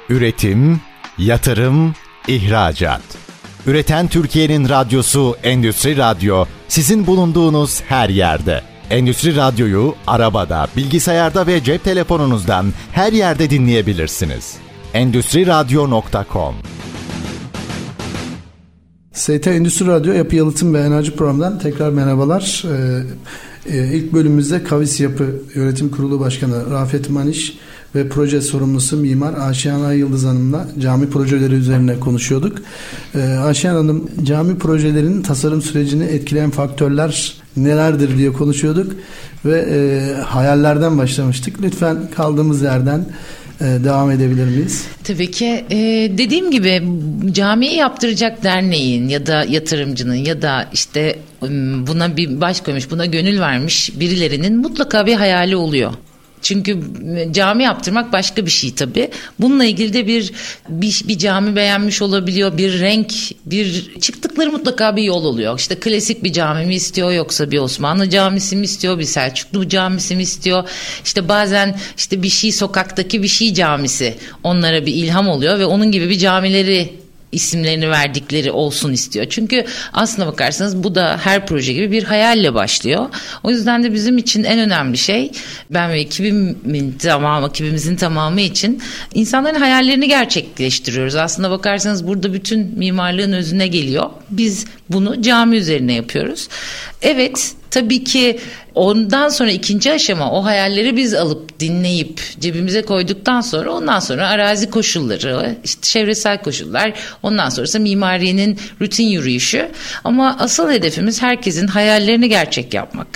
[0.08, 0.80] Üretim,
[1.18, 1.94] yatırım,
[2.28, 3.00] ihracat.
[3.66, 8.62] Üreten Türkiye'nin radyosu Endüstri Radyo sizin bulunduğunuz her yerde.
[8.90, 14.56] Endüstri Radyo'yu arabada, bilgisayarda ve cep telefonunuzdan her yerde dinleyebilirsiniz.
[14.94, 16.54] Endüstriradyo.com
[19.18, 22.64] ST Endüstri Radyo Yapı Yalıtım ve Enerji Programı'ndan tekrar merhabalar.
[23.68, 27.58] Ee, e, ilk bölümümüzde Kavis Yapı Yönetim Kurulu Başkanı Rafet Maniş
[27.94, 32.58] ve proje sorumlusu Mimar Aşiyan Ay Yıldız Hanım'la cami projeleri üzerine konuşuyorduk.
[33.14, 38.92] Ee, Aşiyan Hanım cami projelerinin tasarım sürecini etkileyen faktörler nelerdir diye konuşuyorduk
[39.44, 41.62] ve e, hayallerden başlamıştık.
[41.62, 43.06] Lütfen kaldığımız yerden
[43.60, 44.86] devam edebilir miyiz?
[45.04, 45.76] Tabii ki e,
[46.18, 46.82] dediğim gibi
[47.32, 51.18] camiyi yaptıracak derneğin ya da yatırımcının ya da işte
[51.86, 55.92] buna bir baş koymuş buna gönül vermiş birilerinin mutlaka bir hayali oluyor.
[56.42, 56.80] Çünkü
[57.32, 59.10] cami yaptırmak başka bir şey tabii.
[59.38, 60.32] Bununla ilgili de bir,
[60.68, 63.12] bir bir cami beğenmiş olabiliyor, bir renk,
[63.46, 65.58] bir çıktıkları mutlaka bir yol oluyor.
[65.58, 70.16] İşte klasik bir cami mi istiyor yoksa bir Osmanlı camisi mi istiyor, bir Selçuklu camisi
[70.16, 70.68] mi istiyor?
[71.04, 75.92] İşte bazen işte bir şey sokaktaki bir şey camisi onlara bir ilham oluyor ve onun
[75.92, 79.26] gibi bir camileri isimlerini verdikleri olsun istiyor.
[79.30, 83.06] Çünkü aslına bakarsanız bu da her proje gibi bir hayalle başlıyor.
[83.42, 85.30] O yüzden de bizim için en önemli şey
[85.70, 88.82] ben ve ekibimin tamamı, ekibimizin tamamı için
[89.14, 91.14] insanların hayallerini gerçekleştiriyoruz.
[91.14, 94.10] Aslına bakarsanız burada bütün mimarlığın özüne geliyor.
[94.30, 96.48] Biz bunu cami üzerine yapıyoruz.
[97.02, 98.40] Evet tabii ki
[98.74, 104.70] ondan sonra ikinci aşama o hayalleri biz alıp dinleyip cebimize koyduktan sonra ondan sonra arazi
[104.70, 109.68] koşulları işte çevresel koşullar ondan sonrası mimariyenin rutin yürüyüşü.
[110.04, 113.08] Ama asıl hedefimiz herkesin hayallerini gerçek yapmak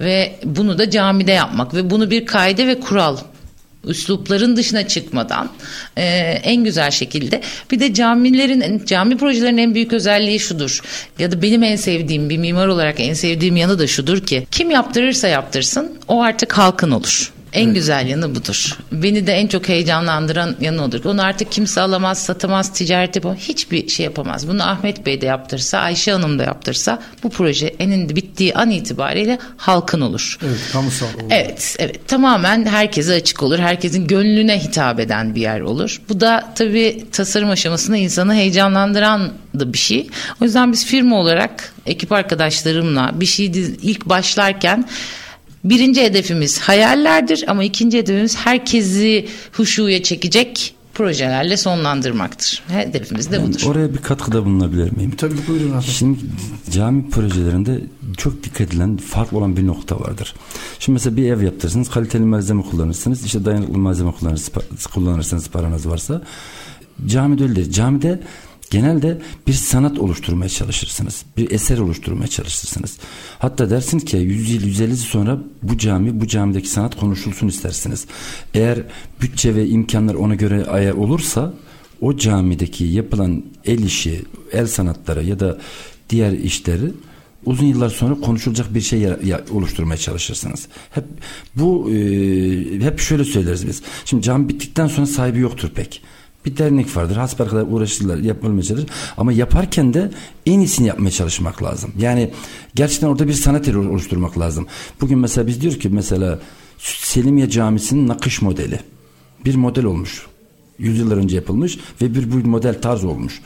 [0.00, 3.16] ve bunu da camide yapmak ve bunu bir kaide ve kural
[3.84, 5.50] üslupların dışına çıkmadan
[5.96, 6.04] e,
[6.42, 7.40] en güzel şekilde
[7.70, 10.80] bir de camilerin cami projelerinin en büyük özelliği şudur
[11.18, 14.70] ya da benim en sevdiğim bir mimar olarak en sevdiğim yanı da şudur ki kim
[14.70, 17.32] yaptırırsa yaptırsın o artık halkın olur.
[17.52, 18.78] En güzel yanı budur.
[18.92, 21.04] Beni de en çok heyecanlandıran yanı odur.
[21.04, 23.38] Onu artık kimse alamaz, satamaz, ticaret yapamaz.
[23.38, 24.48] Hiçbir şey yapamaz.
[24.48, 29.38] Bunu Ahmet Bey de yaptırsa, Ayşe Hanım da yaptırsa bu proje eninde bittiği an itibariyle
[29.56, 30.38] halkın olur.
[30.46, 31.06] Evet, kamusal.
[31.06, 31.30] olur.
[31.30, 32.08] Evet, evet.
[32.08, 33.58] Tamamen herkese açık olur.
[33.58, 36.00] Herkesin gönlüne hitap eden bir yer olur.
[36.08, 40.08] Bu da tabii tasarım aşamasında insanı heyecanlandıran da bir şey.
[40.40, 43.46] O yüzden biz firma olarak ekip arkadaşlarımla bir şey
[43.82, 44.88] ilk başlarken
[45.64, 52.62] birinci hedefimiz hayallerdir ama ikinci hedefimiz herkesi huşuya çekecek projelerle sonlandırmaktır.
[52.68, 53.62] Hedefimiz de budur.
[53.66, 55.10] Oraya bir katkıda bulunabilir miyim?
[55.16, 55.90] Tabii buyurun Rafet.
[55.90, 56.18] Şimdi
[56.70, 57.80] cami projelerinde
[58.16, 60.34] çok dikkat edilen farklı olan bir nokta vardır.
[60.78, 66.22] Şimdi mesela bir ev yaptırırsınız, kaliteli malzeme kullanırsınız, işte dayanıklı malzeme kullanırsınız, kullanırsanız paranız varsa.
[67.06, 67.72] Camide öyle değil.
[67.72, 68.20] Camide
[68.70, 71.22] genelde bir sanat oluşturmaya çalışırsınız.
[71.36, 72.98] Bir eser oluşturmaya çalışırsınız.
[73.38, 78.06] Hatta dersiniz ki 100 yıl 150 yıl sonra bu cami bu camideki sanat konuşulsun istersiniz.
[78.54, 78.78] Eğer
[79.20, 81.54] bütçe ve imkanlar ona göre ayar olursa
[82.00, 85.58] o camideki yapılan el işi, el sanatları ya da
[86.10, 86.92] diğer işleri
[87.46, 90.68] uzun yıllar sonra konuşulacak bir şey ya- ya- oluşturmaya çalışırsınız.
[90.90, 91.04] Hep
[91.56, 91.94] bu e,
[92.80, 93.82] hep şöyle söyleriz biz.
[94.04, 96.02] Şimdi cami bittikten sonra sahibi yoktur pek.
[96.46, 97.16] Bir dernek vardır.
[97.16, 98.86] Hasbelkader uğraşırlar, yapılmaya.
[99.16, 100.10] Ama yaparken de
[100.46, 101.90] en iyisini yapmaya çalışmak lazım.
[101.98, 102.30] Yani
[102.74, 104.66] gerçekten orada bir sanat eseri oluşturmak lazım.
[105.00, 106.38] Bugün mesela biz diyoruz ki mesela
[106.78, 108.80] Selimiye Camisi'nin nakış modeli.
[109.44, 110.26] Bir model olmuş.
[110.78, 113.40] Yüzyıllar önce yapılmış ve bir bu model tarz olmuş.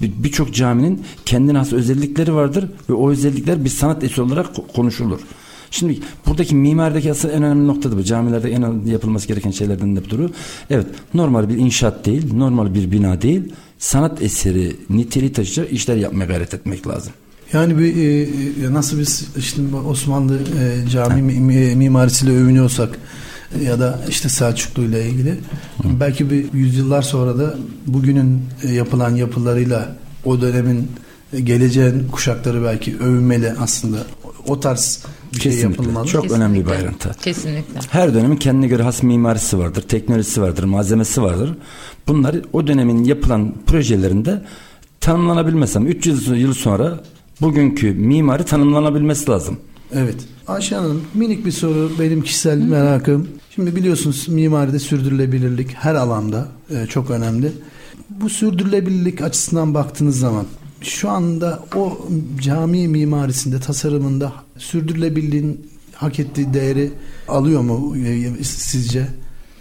[0.00, 4.72] Bir- Birçok caminin kendine has özellikleri vardır ve o özellikler bir sanat eseri olarak ko-
[4.72, 5.20] konuşulur.
[5.72, 8.02] Şimdi buradaki mimardaki asıl en önemli nokta da bu.
[8.04, 10.30] Camilerde en yapılması gereken şeylerden de budur.
[10.70, 13.42] Evet, normal bir inşaat değil, normal bir bina değil,
[13.78, 17.12] sanat eseri niteliği taşıyacak işler yapmaya gayret etmek lazım.
[17.52, 18.22] Yani bir e,
[18.66, 22.98] e, nasıl biz işte Osmanlı e, cami mi- mi- mimarisiyle övünüyorsak
[23.64, 25.34] ya da işte Selçuklu ile ilgili
[26.00, 27.54] belki bir yüzyıllar sonra da
[27.86, 30.88] bugünün e, yapılan yapılarıyla o dönemin
[31.32, 33.98] e, geleceğin kuşakları belki övünmeli aslında.
[34.48, 35.82] O tarz bir şey Kesinlikle.
[35.82, 36.06] yapılmalı.
[36.06, 36.44] Çok Kesinlikle.
[36.44, 37.16] önemli bir ayrıntı.
[37.22, 37.80] Kesinlikle.
[37.90, 41.54] Her dönemin kendine göre has mimarisi vardır, teknolojisi vardır, malzemesi vardır.
[42.08, 44.42] Bunlar o dönemin yapılan projelerinde
[45.00, 45.86] tanımlanabilmesi lazım.
[45.86, 47.00] 300 yıl sonra
[47.40, 49.58] bugünkü mimari tanımlanabilmesi lazım.
[49.94, 50.16] Evet.
[50.48, 53.28] Ayşe Hanım minik bir soru benim kişisel merakım.
[53.54, 57.52] Şimdi biliyorsunuz mimaride sürdürülebilirlik her alanda e, çok önemli.
[58.10, 60.46] Bu sürdürülebilirlik açısından baktığınız zaman
[60.82, 62.08] şu anda o
[62.40, 66.90] cami mimarisinde, tasarımında sürdürülebilirliğin hak ettiği değeri
[67.28, 69.06] alıyor mu e, sizce?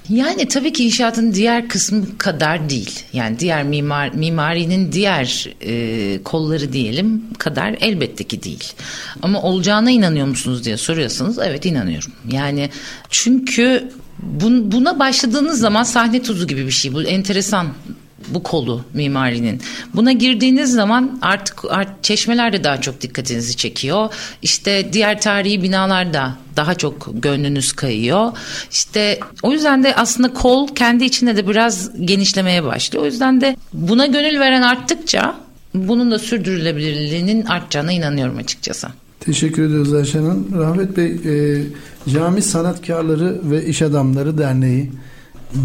[0.09, 2.99] Yani tabii ki inşaatın diğer kısmı kadar değil.
[3.13, 8.73] Yani diğer mimar mimarinin diğer e, kolları diyelim kadar elbette ki değil.
[9.21, 12.11] Ama olacağına inanıyor musunuz diye soruyorsanız evet inanıyorum.
[12.31, 12.69] Yani
[13.09, 16.93] çünkü bun, buna başladığınız zaman sahne tuzu gibi bir şey.
[16.93, 17.67] Bu enteresan
[18.33, 19.61] bu kolu mimarinin.
[19.95, 24.13] Buna girdiğiniz zaman artık, artık çeşmeler de daha çok dikkatinizi çekiyor.
[24.41, 28.31] İşte diğer tarihi binalar da daha çok gönlünüz kayıyor.
[28.71, 33.03] İşte o yüzden de aslında kol kendi içinde de biraz genişlemeye başlıyor.
[33.03, 35.35] O yüzden de buna gönül veren arttıkça
[35.73, 38.87] bunun da sürdürülebilirliğinin artacağına inanıyorum açıkçası.
[39.19, 40.47] Teşekkür ediyoruz Ayşe Hanım.
[40.59, 41.63] Rahmet Bey, e,
[42.13, 44.91] Cami Sanatkarları ve İş Adamları Derneği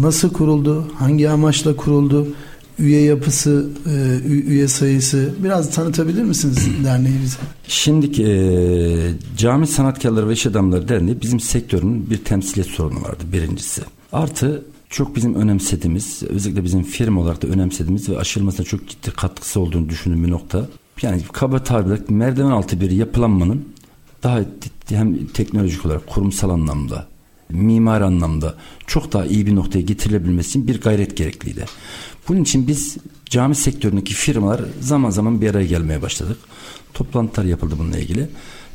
[0.01, 0.91] nasıl kuruldu?
[0.99, 2.27] Hangi amaçla kuruldu?
[2.79, 7.37] Üye yapısı, e, üye sayısı biraz tanıtabilir misiniz derneği bize?
[7.67, 13.81] Şimdiki e, Cami Sanatkarları ve İş Adamları Derneği bizim sektörün bir temsiliyet sorunu vardı birincisi.
[14.11, 19.59] Artı çok bizim önemsediğimiz, özellikle bizim firma olarak da önemsediğimiz ve aşılmasına çok ciddi katkısı
[19.59, 20.67] olduğunu düşündüğüm bir nokta.
[21.01, 23.65] Yani kaba tabirle merdiven altı bir yapılanmanın
[24.23, 24.39] daha
[24.89, 27.07] hem teknolojik olarak kurumsal anlamda
[27.49, 28.55] mimar anlamda
[28.87, 31.65] çok daha iyi bir noktaya getirilebilmesi için bir gayret gerekliydi.
[32.27, 36.37] Bunun için biz cami sektöründeki firmalar zaman zaman bir araya gelmeye başladık.
[36.93, 38.29] Toplantılar yapıldı bununla ilgili.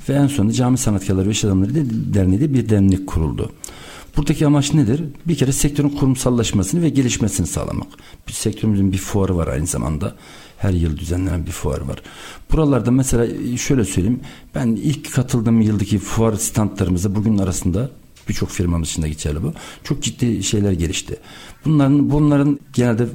[0.09, 1.75] Ve en sonunda Cami Sanatkarları ve İş Adamları
[2.15, 3.53] Derneği de bir dernek kuruldu.
[4.17, 5.05] Buradaki amaç nedir?
[5.27, 7.89] Bir kere sektörün kurumsallaşmasını ve gelişmesini sağlamak.
[8.29, 10.17] Bir sektörümüzün bir fuarı var aynı zamanda.
[10.59, 12.03] Her yıl düzenlenen bir fuar var.
[12.53, 14.21] Buralarda mesela şöyle söyleyeyim.
[14.55, 17.91] Ben ilk katıldığım yıldaki fuar standlarımızda bugün arasında
[18.29, 19.53] birçok firmamız için de geçerli bu.
[19.85, 21.17] Çok ciddi şeyler gelişti.
[21.65, 23.07] Bunların bunların genelde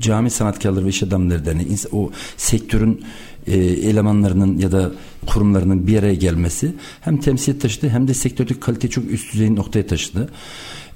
[0.00, 3.04] cami sanatkarları ve iş adamları derneği o sektörün
[3.46, 4.92] e, elemanlarının ya da
[5.26, 9.86] kurumlarının bir araya gelmesi hem temsil taşıdı hem de sektördeki kalite çok üst düzey noktaya
[9.86, 10.28] taşıdı.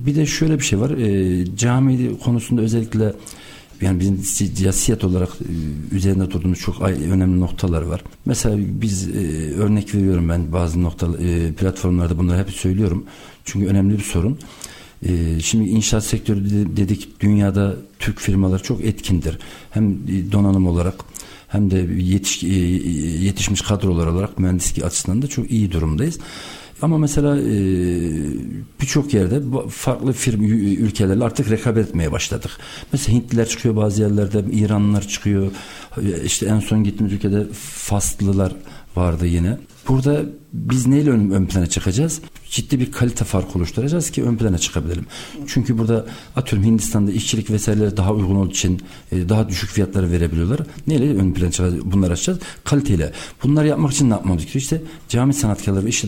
[0.00, 0.90] Bir de şöyle bir şey var.
[0.90, 3.12] E, cami konusunda özellikle
[3.80, 8.02] yani bizim siyasiyet olarak e, üzerinde durduğumuz çok önemli noktalar var.
[8.24, 13.04] Mesela biz e, örnek veriyorum ben bazı nokta e, platformlarda bunları hep söylüyorum.
[13.44, 14.38] Çünkü önemli bir sorun.
[15.02, 19.38] E, şimdi inşaat sektörü dedik dünyada Türk firmalar çok etkindir.
[19.70, 19.98] Hem
[20.32, 20.94] donanım olarak
[21.48, 22.46] hem de yetiş, e,
[23.24, 26.18] yetişmiş kadrolar olarak mühendislik açısından da çok iyi durumdayız.
[26.82, 27.46] Ama mesela e,
[28.80, 32.50] birçok yerde farklı firm ülkelerle artık rekabet etmeye başladık.
[32.92, 35.52] Mesela Hintliler çıkıyor bazı yerlerde, İranlılar çıkıyor.
[36.24, 38.52] İşte en son gittiğimiz ülkede Faslılar
[38.96, 39.58] vardı yine.
[39.88, 42.20] Burada biz neyle ön, ön plana çıkacağız?
[42.56, 45.06] Ciddi bir kalite farkı oluşturacağız ki ön plana çıkabilelim.
[45.46, 50.60] Çünkü burada atıyorum Hindistan'da işçilik vesaireleri daha uygun olduğu için e, daha düşük fiyatları verebiliyorlar.
[50.86, 51.84] Neyle ön plana çıkacağız?
[51.84, 52.38] Bunları açacağız.
[52.64, 53.12] Kaliteyle.
[53.42, 54.62] Bunları yapmak için ne yapmamız gerekiyor?
[54.62, 56.00] İşte cami sanatkarları ve iş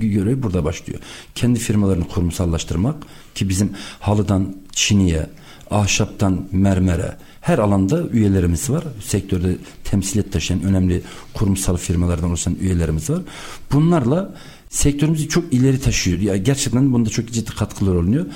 [0.00, 1.00] görevi burada başlıyor.
[1.34, 2.96] Kendi firmalarını kurumsallaştırmak
[3.34, 5.26] ki bizim halıdan çiniye,
[5.70, 8.84] ahşaptan mermere, her alanda üyelerimiz var.
[9.00, 11.02] Sektörde temsiliyet taşıyan önemli
[11.34, 13.22] kurumsal firmalardan oluşan üyelerimiz var.
[13.72, 14.34] Bunlarla
[14.70, 16.18] sektörümüzü çok ileri taşıyor.
[16.18, 18.26] Ya gerçekten bunda çok ciddi katkılar oluyor.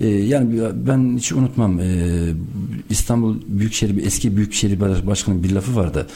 [0.00, 2.34] Ee, yani ben hiç unutmam ee,
[2.90, 6.06] İstanbul Büyükşehir eski Büyükşehir Başkanı bir lafı vardı.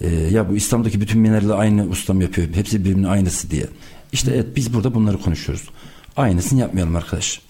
[0.00, 2.48] Ee, ya bu İstanbul'daki bütün mineralleri aynı ustam yapıyor.
[2.54, 3.66] Hepsi birbirinin aynısı diye.
[4.12, 5.68] İşte evet biz burada bunları konuşuyoruz.
[6.16, 7.40] Aynısını yapmayalım arkadaş.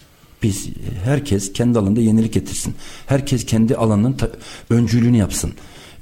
[0.43, 0.69] Biz
[1.05, 2.75] herkes kendi alanında yenilik getirsin.
[3.07, 4.17] Herkes kendi alanının
[4.71, 5.53] öncülüğünü yapsın.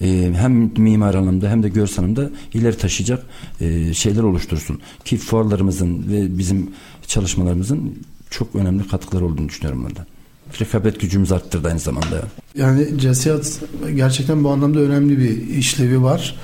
[0.00, 3.26] Ee, hem mimar anlamda hem de görsel anlamda ileri taşıyacak
[3.60, 4.80] e, şeyler oluştursun.
[5.04, 6.70] Ki fuarlarımızın ve bizim
[7.06, 7.94] çalışmalarımızın
[8.30, 10.06] çok önemli katkıları olduğunu düşünüyorum bunda.
[10.60, 12.22] Rekabet gücümüz arttırdı aynı zamanda.
[12.54, 13.44] Yani CESİAD
[13.96, 16.36] gerçekten bu anlamda önemli bir işlevi var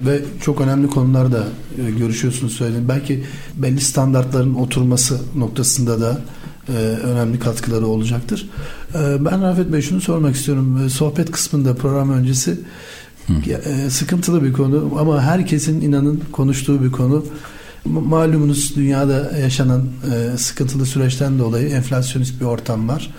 [0.00, 1.44] ve çok önemli konularda
[1.86, 2.88] e, görüşüyorsunuz söyledim.
[2.88, 3.24] Belki
[3.54, 6.20] belli standartların oturması noktasında da
[6.68, 8.48] e, önemli katkıları olacaktır.
[8.94, 10.84] E, ben Rafet Bey şunu sormak istiyorum.
[10.86, 12.60] E, sohbet kısmında program öncesi
[13.28, 17.24] e, sıkıntılı bir konu ama herkesin inanın konuştuğu bir konu.
[17.84, 19.84] Malumunuz dünyada yaşanan
[20.14, 23.10] e, sıkıntılı süreçten dolayı enflasyonist bir ortam var.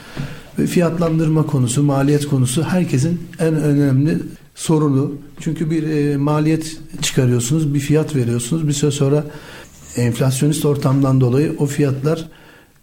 [0.59, 4.17] Ve fiyatlandırma konusu, maliyet konusu herkesin en önemli
[4.55, 5.11] sorunu.
[5.39, 8.67] Çünkü bir e, maliyet çıkarıyorsunuz, bir fiyat veriyorsunuz.
[8.67, 9.23] Bir süre sonra
[9.95, 12.25] enflasyonist ortamdan dolayı o fiyatlar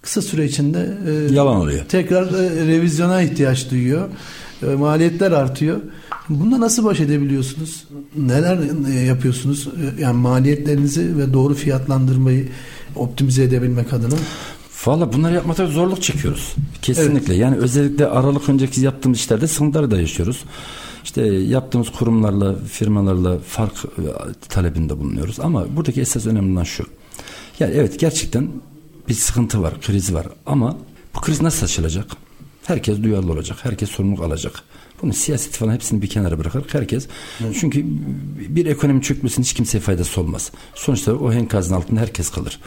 [0.02, 0.94] kısa süre içinde
[1.30, 1.84] yalan oluyor.
[1.88, 2.32] Tekrar
[2.66, 4.08] revizyona ihtiyaç duyuyor.
[4.78, 5.80] Maliyetler artıyor.
[6.40, 7.84] Bununla nasıl baş edebiliyorsunuz?
[8.16, 8.58] Neler
[8.94, 9.68] e, yapıyorsunuz?
[9.98, 12.48] E, yani maliyetlerinizi ve doğru fiyatlandırmayı
[12.96, 14.14] optimize edebilmek adına?
[14.86, 16.54] Valla bunları yapmakta zorluk çekiyoruz.
[16.82, 17.32] Kesinlikle.
[17.32, 17.42] Evet.
[17.42, 20.44] Yani özellikle Aralık önceki yaptığımız işlerde sıkıntıları da yaşıyoruz.
[21.04, 24.02] işte yaptığımız kurumlarla, firmalarla fark e,
[24.48, 25.40] talebinde bulunuyoruz.
[25.40, 26.84] Ama buradaki esas önemli olan şu.
[27.60, 28.48] Yani evet gerçekten
[29.08, 30.76] bir sıkıntı var, kriz var ama
[31.14, 32.06] bu kriz nasıl açılacak?
[32.64, 34.62] Herkes duyarlı olacak, herkes sorumluluk alacak.
[35.02, 37.06] Bunu siyaset falan hepsini bir kenara bırakarak herkes.
[37.44, 37.56] Evet.
[37.60, 37.84] Çünkü
[38.48, 40.52] bir ekonomi çökmesinin hiç kimseye faydası olmaz.
[40.74, 42.60] Sonuçta o enkazın altında herkes kalır.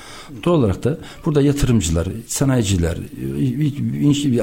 [0.43, 2.97] Doğal olarak da burada yatırımcılar, sanayiciler,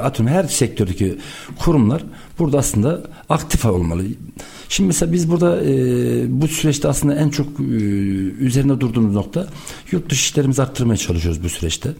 [0.03, 1.19] atom her sektördeki
[1.59, 2.05] kurumlar
[2.39, 4.05] burada aslında aktif olmalı.
[4.69, 5.73] Şimdi mesela biz burada e,
[6.41, 7.63] bu süreçte aslında en çok e,
[8.41, 9.49] üzerine durduğumuz nokta
[9.91, 11.91] yurt dışı işlerimizi arttırmaya çalışıyoruz bu süreçte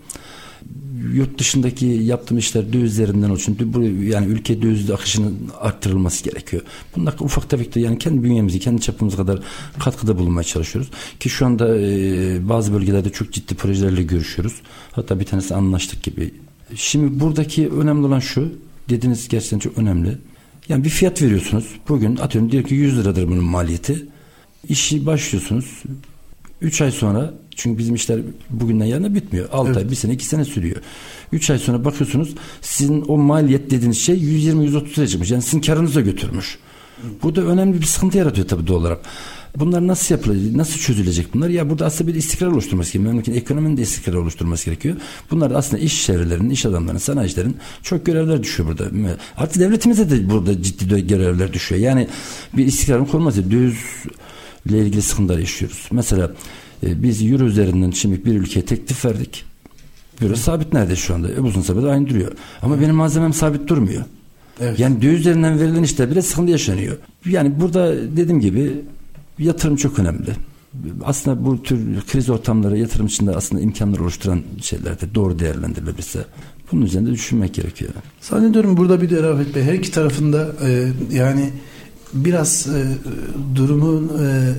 [1.13, 3.59] yurt dışındaki yaptığım işler dövizlerinden olsun.
[3.61, 6.63] Bu, yani ülke döviz akışının arttırılması gerekiyor.
[6.97, 9.41] Bunlar ufak tefek de yani kendi bünyemizi, kendi çapımız kadar
[9.79, 10.91] katkıda bulunmaya çalışıyoruz.
[11.21, 14.55] Ki şu anda e, bazı bölgelerde çok ciddi projelerle görüşüyoruz.
[14.93, 16.35] Hatta bir tanesi anlaştık gibi.
[16.75, 18.53] Şimdi buradaki önemli olan şu,
[18.89, 20.19] dediğiniz gerçekten çok önemli.
[20.69, 21.67] Yani bir fiyat veriyorsunuz.
[21.89, 24.07] Bugün atıyorum diyor ki 100 liradır bunun maliyeti.
[24.69, 25.83] İşi başlıyorsunuz.
[26.61, 29.49] 3 ay sonra çünkü bizim işler bugünden yarına bitmiyor.
[29.53, 29.77] 6 evet.
[29.77, 30.77] ay, 1 sene, 2 sene sürüyor.
[31.33, 35.31] 3 ay sonra bakıyorsunuz sizin o maliyet dediğiniz şey 120-130 lira çıkmış.
[35.31, 36.59] Yani sizin karınıza götürmüş.
[37.23, 39.01] Bu da önemli bir sıkıntı yaratıyor tabii doğal olarak.
[39.57, 41.49] Bunlar nasıl yapılacak, nasıl çözülecek bunlar?
[41.49, 43.13] Ya burada aslında bir istikrar oluşturması gerekiyor.
[43.13, 44.97] Memleketin ekonominin de istikrar oluşturması gerekiyor.
[45.31, 48.85] Bunlar da aslında iş çevrelerinin, iş adamlarının, sanayicilerin çok görevler düşüyor burada.
[49.37, 51.81] Artık devletimize de burada ciddi görevler düşüyor.
[51.81, 52.09] Yani
[52.57, 55.89] bir istikrarın kurulması, dövizle ilgili sıkıntılar yaşıyoruz.
[55.91, 56.31] Mesela
[56.83, 59.45] e, biz euro üzerinden şimdi bir ülkeye teklif verdik.
[60.23, 61.33] Euro sabit nerede şu anda?
[61.33, 62.33] E, uzun sabit aynı duruyor.
[62.63, 64.03] Ama benim malzemem sabit durmuyor.
[64.61, 64.79] Evet.
[64.79, 66.97] Yani döviz üzerinden verilen işte bile sıkıntı yaşanıyor.
[67.27, 68.81] Yani burada dediğim gibi
[69.39, 70.31] yatırım çok önemli.
[71.05, 76.25] Aslında bu tür kriz ortamları yatırım içinde aslında imkanlar oluşturan şeylerde doğru değerlendirilebilirse
[76.73, 77.91] bunun üzerinde düşünmek gerekiyor.
[78.21, 81.51] Zannediyorum burada bir de Rafet Bey her iki tarafında e, yani
[82.13, 82.85] biraz e,
[83.55, 84.53] durumun e,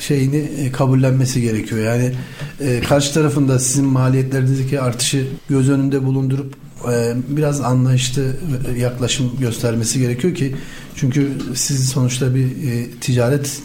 [0.00, 1.80] şeyini e, kabullenmesi gerekiyor.
[1.80, 2.14] Yani
[2.60, 6.54] e, karşı tarafında sizin maliyetlerinizdeki artışı göz önünde bulundurup
[6.92, 8.36] e, biraz anlayışlı
[8.78, 10.56] yaklaşım göstermesi gerekiyor ki
[10.94, 13.60] çünkü siz sonuçta bir e, ticaret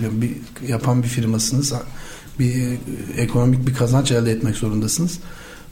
[0.00, 0.30] bir
[0.68, 1.72] yapan bir firmasınız.
[2.38, 2.78] Bir e,
[3.16, 5.18] ekonomik bir kazanç elde etmek zorundasınız.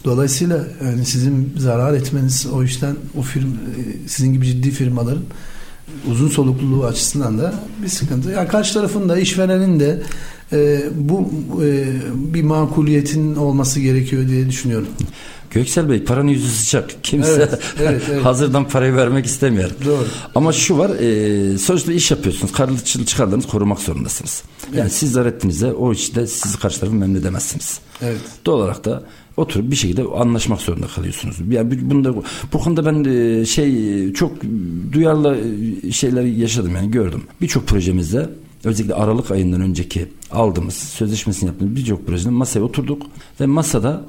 [0.04, 5.24] Dolayısıyla yani sizin zarar etmeniz o işten o firm e, sizin gibi ciddi firmaların
[6.11, 8.31] uzun solukluluğu açısından da bir sıkıntı.
[8.31, 10.03] Yani karşı tarafın da işverenin de
[10.53, 11.31] e, bu
[11.64, 14.88] e, bir makuliyetin olması gerekiyor diye düşünüyorum.
[15.51, 16.90] Göksel Bey paranın yüzü sıcak.
[17.03, 18.25] Kimse evet, evet, evet.
[18.25, 19.70] hazırdan parayı vermek istemiyor.
[19.85, 20.07] Doğru.
[20.35, 22.53] Ama şu var e, sonuçta iş yapıyorsunuz.
[22.53, 24.42] Karlı çıkarlarınızı korumak zorundasınız.
[24.72, 24.92] Yani evet.
[24.92, 27.81] siz zarar ettiğinizde o işte sizi karşı tarafı memnun edemezsiniz.
[28.03, 28.20] Evet.
[28.46, 29.03] Doğal olarak da
[29.37, 31.37] oturup bir şekilde anlaşmak zorunda kalıyorsunuz.
[31.51, 32.14] Yani bunda
[32.53, 34.33] bu konuda ben e, şey çok
[34.92, 35.38] duyarlı
[35.83, 37.22] e, şeyler yaşadım yani gördüm.
[37.40, 38.31] Birçok projemizde
[38.64, 43.03] özellikle Aralık ayından önceki aldığımız sözleşmesini yaptığımız birçok projede masaya oturduk
[43.40, 44.05] ve masada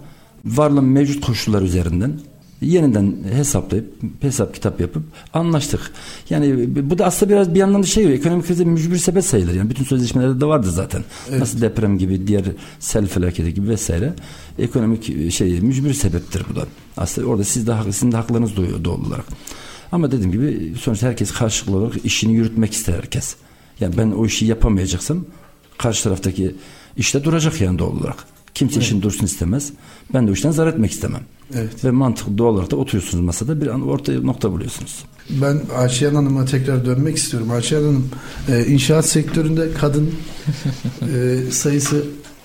[0.46, 2.20] varlığın mevcut koşullar üzerinden
[2.62, 5.92] yeniden hesaplayıp hesap kitap yapıp anlaştık.
[6.30, 9.54] Yani bu da aslında biraz bir yandan da şey ekonomik krize mücbir sebep sayılır.
[9.54, 11.04] Yani bütün sözleşmelerde de vardı zaten.
[11.30, 11.40] Evet.
[11.40, 12.46] Nasıl deprem gibi diğer
[12.80, 14.14] sel felaketi gibi vesaire
[14.60, 16.66] ekonomik şey mücbir sebeptir bu da.
[16.98, 19.26] Aslında orada siz de sizin de haklarınız doğuyor doğal olarak.
[19.92, 23.36] Ama dediğim gibi sonuçta herkes karşılıklı olarak işini yürütmek ister herkes.
[23.80, 25.26] Yani ben o işi yapamayacaksam
[25.78, 26.56] karşı taraftaki
[26.98, 28.37] işte duracak yani doğal olarak.
[28.58, 28.84] Kimse evet.
[28.84, 29.70] işin dursun istemez.
[30.14, 31.22] Ben de o işten zarar etmek istemem.
[31.56, 31.86] Evet.
[31.86, 35.06] Ve mantıklı doğal olarak da oturuyorsunuz masada bir an ortaya nokta buluyorsunuz.
[35.30, 37.52] Ben Ayşe Hanım'a tekrar dönmek istiyorum.
[37.52, 38.10] Ayşe Hanım
[38.50, 40.12] e, inşaat sektöründe kadın
[41.02, 42.04] e, sayısı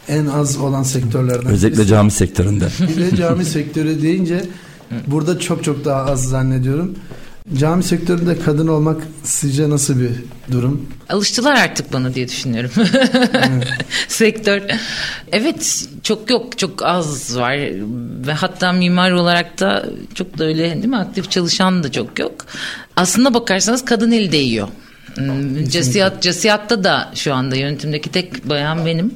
[0.09, 1.91] en az olan sektörlerden Özellikle birisi.
[1.91, 2.69] cami sektöründe.
[2.89, 4.45] Bir de cami sektörü deyince
[5.07, 6.95] burada çok çok daha az zannediyorum.
[7.59, 10.11] Cami sektöründe kadın olmak sizce nasıl bir
[10.53, 10.89] durum?
[11.09, 12.71] Alıştılar artık bana diye düşünüyorum.
[14.09, 14.63] Sektör.
[15.33, 17.59] Evet çok yok çok az var
[18.27, 22.47] ve hatta mimar olarak da çok da öyle değil mi aktif çalışan da çok yok.
[22.97, 24.69] Aslında bakarsanız kadın eli değiyor.
[25.15, 29.15] Hmm, Casiyat, Casiyat'ta da şu anda yönetimdeki tek bayan benim.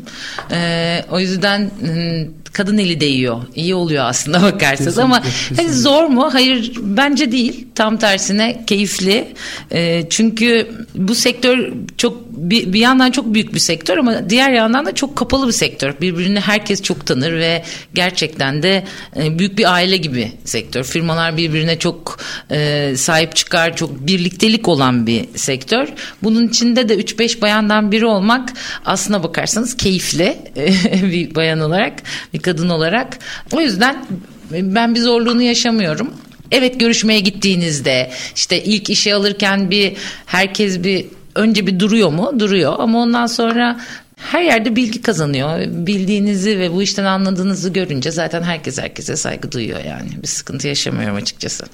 [0.51, 3.43] Ee, o yüzden hmm, kadın eli değiyor.
[3.55, 5.63] İyi oluyor aslında bakarsanız kesinlikle, ama kesinlikle.
[5.63, 6.29] Hani zor mu?
[6.33, 7.67] Hayır bence değil.
[7.75, 9.29] Tam tersine keyifli.
[9.73, 14.87] E, çünkü bu sektör çok bir, bir yandan çok büyük bir sektör ama diğer yandan
[14.87, 15.95] da çok kapalı bir sektör.
[16.01, 17.63] Birbirini herkes çok tanır ve
[17.95, 18.85] gerçekten de
[19.17, 20.85] e, büyük bir aile gibi sektör.
[20.85, 22.19] Firmalar birbirine çok
[22.51, 25.89] e, sahip çıkar, çok birliktelik olan bir sektör.
[26.23, 28.53] Bunun içinde de 3-5 bayandan biri olmak
[28.85, 30.37] aslına bakarsanız keyifli
[31.03, 32.03] bir bayan olarak,
[32.35, 33.19] bir kadın olarak.
[33.53, 34.07] O yüzden
[34.51, 36.11] ben bir zorluğunu yaşamıyorum.
[36.51, 42.33] Evet görüşmeye gittiğinizde işte ilk işe alırken bir herkes bir önce bir duruyor mu?
[42.39, 43.81] Duruyor ama ondan sonra
[44.17, 45.59] her yerde bilgi kazanıyor.
[45.87, 50.09] Bildiğinizi ve bu işten anladığınızı görünce zaten herkes herkese saygı duyuyor yani.
[50.23, 51.65] Bir sıkıntı yaşamıyorum açıkçası.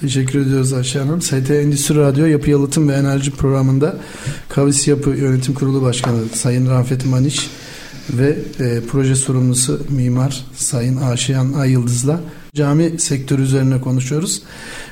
[0.00, 1.22] Teşekkür ediyoruz Ayşe Hanım.
[1.22, 3.96] ST Endüstri Radyo Yapı Yalıtım ve Enerji programında
[4.48, 7.46] Kavis Yapı Yönetim Kurulu Başkanı Sayın Rafet Maniş
[8.10, 8.28] ve
[8.60, 12.20] e, proje sorumlusu mimar Sayın Aşiyan Ayıldız'la
[12.54, 14.42] cami sektörü üzerine konuşuyoruz.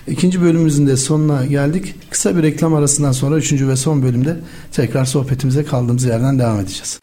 [0.08, 1.94] İkinci bölümümüzün de sonuna geldik.
[2.10, 4.36] Kısa bir reklam arasından sonra üçüncü ve son bölümde
[4.72, 7.00] tekrar sohbetimize kaldığımız yerden devam edeceğiz.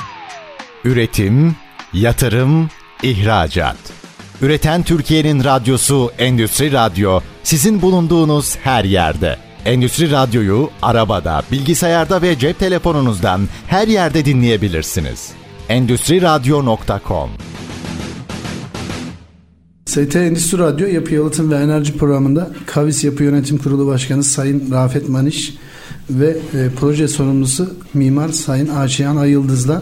[0.86, 1.56] Üretim,
[1.94, 2.70] yatırım,
[3.04, 3.78] ihracat.
[4.42, 9.38] Üreten Türkiye'nin radyosu Endüstri Radyo sizin bulunduğunuz her yerde.
[9.66, 15.39] Endüstri Radyo'yu arabada, bilgisayarda ve cep telefonunuzdan her yerde dinleyebilirsiniz.
[15.70, 17.30] Endüstri Radyo.com
[19.86, 25.10] ST Endüstri Radyo Yapı Yalıtım ve Enerji programında Kavis Yapı Yönetim Kurulu Başkanı Sayın Rafet
[25.10, 25.54] Maniş
[26.10, 29.82] ve e, proje sorumlusu Mimar Sayın Aşiyan Ayıldız'la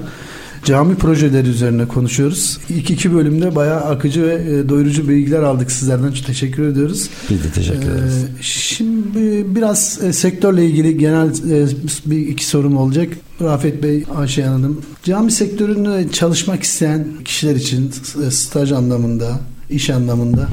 [0.68, 2.60] cami projeleri üzerine konuşuyoruz.
[2.70, 6.12] İlk iki bölümde bayağı akıcı ve e, doyurucu bilgiler aldık sizlerden.
[6.12, 7.10] Çok teşekkür ediyoruz.
[7.30, 8.14] Biz de teşekkür ederiz.
[8.24, 11.68] Ee, şimdi biraz e, sektörle ilgili genel e,
[12.06, 13.08] bir iki sorum olacak.
[13.42, 14.82] Rafet Bey, Ayşe Hanım.
[15.04, 17.92] Cami sektöründe çalışmak isteyen kişiler için
[18.28, 19.40] e, staj anlamında,
[19.70, 20.48] iş anlamında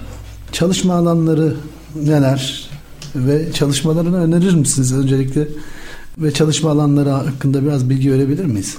[0.53, 1.57] çalışma alanları
[1.97, 2.71] neler
[3.15, 5.49] ve çalışmalarını önerir misiniz öncelikle?
[6.19, 8.77] Ve çalışma alanları hakkında biraz bilgi verebilir miyiz?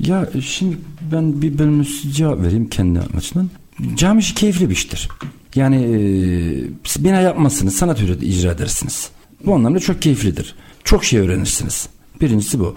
[0.00, 0.78] Ya şimdi
[1.12, 3.50] ben bir bölümü cevap vereyim kendi açımdan.
[3.96, 5.08] Cami işi keyifli bir iştir.
[5.54, 9.10] Yani e, bina yapmazsınız, sanat ürünü icra edersiniz.
[9.46, 10.54] Bu anlamda çok keyiflidir.
[10.84, 11.88] Çok şey öğrenirsiniz.
[12.20, 12.74] Birincisi bu.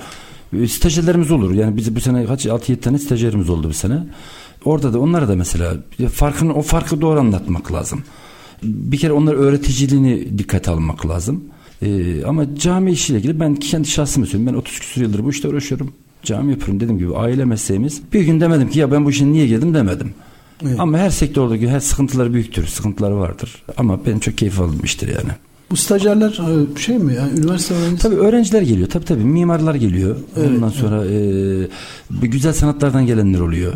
[0.53, 1.53] E, stajyerlerimiz olur.
[1.53, 4.03] Yani biz bu sene kaç 6-7 tane stajyerimiz oldu bu sene.
[4.65, 5.77] Orada da onlara da mesela
[6.13, 8.03] farkını o farkı doğru anlatmak lazım.
[8.63, 11.43] Bir kere onların öğreticiliğini dikkate almak lazım.
[11.81, 14.53] Ee, ama cami işiyle ilgili ben kendi şahsımı söyleyeyim.
[14.53, 15.93] Ben 30 küsur yıldır bu işte uğraşıyorum.
[16.23, 18.01] Cami yapıyorum dediğim gibi aile mesleğimiz.
[18.13, 20.13] Bir gün demedim ki ya ben bu işe niye girdim demedim.
[20.63, 20.79] Evet.
[20.79, 22.67] Ama her sektörde her sıkıntıları büyüktür.
[22.67, 23.63] Sıkıntıları vardır.
[23.77, 25.29] Ama ben çok keyif aldım iştir yani.
[25.71, 26.29] Bu stajyerler
[26.75, 28.03] e, şey mi yani üniversite öğrencisi?
[28.03, 28.89] Tabii öğrenciler geliyor.
[28.89, 30.15] Tabii tabii mimarlar geliyor.
[30.37, 31.69] Evet, Ondan sonra evet.
[32.23, 33.73] e, güzel sanatlardan gelenler oluyor.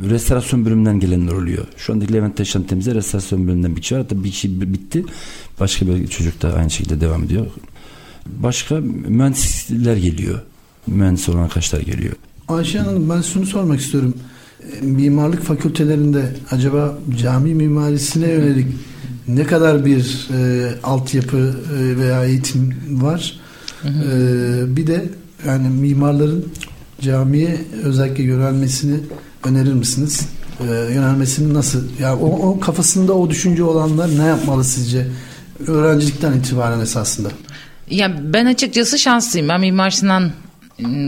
[0.00, 1.66] Restorasyon bölümünden gelenler oluyor.
[1.76, 4.02] Şu andaki Levent şantiyemizde restorasyon bölümünden bir kişi var.
[4.02, 5.04] Hatta bir kişi bitti.
[5.60, 7.46] Başka bir çocuk da aynı şekilde devam ediyor.
[8.26, 10.40] Başka mühendisler geliyor.
[10.86, 12.14] Mühendis olan arkadaşlar geliyor.
[12.48, 14.14] Ayşe Hanım ben şunu sormak istiyorum.
[14.72, 18.66] E, mimarlık fakültelerinde acaba cami mimarisine yönelik
[19.28, 23.40] ne kadar bir e, altyapı e, veya eğitim var?
[23.82, 24.10] Hı hı.
[24.10, 25.08] E, bir de
[25.46, 26.44] yani mimarların
[27.00, 28.96] camiye özellikle yönelmesini
[29.44, 30.28] önerir misiniz?
[30.60, 31.82] Ee, yönelmesini nasıl?
[32.00, 35.06] Yani o, o kafasında o düşünce olanlar ne yapmalı sizce?
[35.66, 37.28] Öğrencilikten itibaren esasında.
[37.90, 39.48] Ya ben açıkçası şanslıyım.
[39.48, 40.32] Ben Mimar Sinan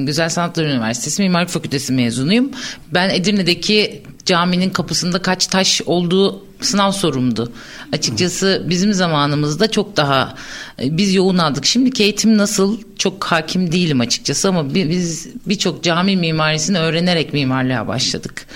[0.04, 2.50] Güzel Sanatlar Üniversitesi Mimarlık Fakültesi mezunuyum.
[2.94, 7.52] Ben Edirne'deki caminin kapısında kaç taş olduğu sınav sorumdu.
[7.92, 10.34] Açıkçası bizim zamanımızda çok daha
[10.82, 11.66] e, biz yoğun aldık.
[11.66, 18.46] Şimdiki eğitim nasıl çok hakim değilim açıkçası ama biz birçok cami mimarisini öğrenerek mimarlığa başladık.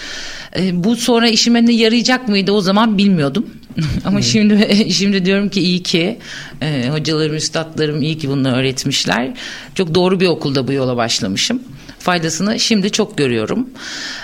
[0.57, 3.47] E, bu sonra işime ne yarayacak mıydı o zaman bilmiyordum.
[4.05, 6.19] Ama şimdi şimdi diyorum ki iyi ki
[6.63, 9.31] e, hocalarım, üstadlarım iyi ki bunu öğretmişler.
[9.75, 11.63] Çok doğru bir okulda bu yola başlamışım
[12.09, 13.69] faydasını şimdi çok görüyorum.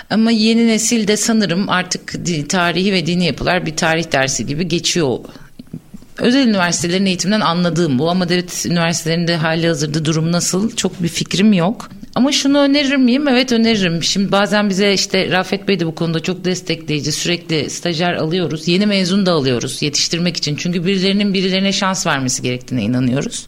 [0.09, 2.13] Ama yeni nesil de sanırım artık
[2.49, 5.19] tarihi ve dini yapılar bir tarih dersi gibi geçiyor
[6.17, 11.53] Özel üniversitelerin eğitimden anladığım bu ama devlet üniversitelerinde hali hazırda durum nasıl çok bir fikrim
[11.53, 11.89] yok.
[12.15, 13.27] Ama şunu önerir miyim?
[13.27, 14.03] Evet öneririm.
[14.03, 17.11] Şimdi bazen bize işte Rafet Bey de bu konuda çok destekleyici.
[17.11, 18.67] Sürekli stajyer alıyoruz.
[18.67, 20.55] Yeni mezun da alıyoruz yetiştirmek için.
[20.55, 23.47] Çünkü birilerinin birilerine şans vermesi gerektiğine inanıyoruz.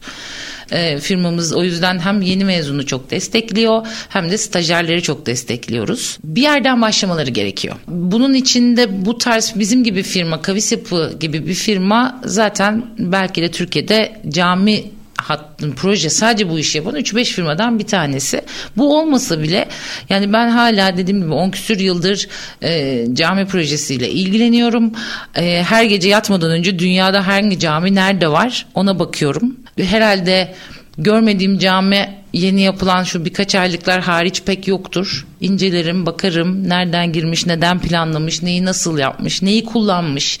[0.70, 6.18] E, firmamız o yüzden hem yeni mezunu çok destekliyor hem de stajyerleri çok destekliyoruz.
[6.24, 7.76] Bir yerden başlamaları gerekiyor.
[7.86, 13.50] Bunun içinde bu tarz bizim gibi firma, Kavis Yapı gibi bir firma zaten belki de
[13.50, 14.84] Türkiye'de cami
[15.28, 18.42] hattın proje sadece bu işi yapan 3-5 firmadan bir tanesi.
[18.76, 19.68] Bu olmasa bile
[20.08, 22.28] yani ben hala dediğim gibi 10 küsür yıldır
[22.62, 24.92] e, cami projesiyle ilgileniyorum.
[25.36, 29.56] E, her gece yatmadan önce dünyada hangi cami nerede var ona bakıyorum.
[29.80, 30.54] Herhalde
[30.98, 35.26] görmediğim cami yeni yapılan şu birkaç aylıklar hariç pek yoktur.
[35.40, 40.38] İncelerim, bakarım nereden girmiş, neden planlamış, neyi nasıl yapmış, neyi kullanmış,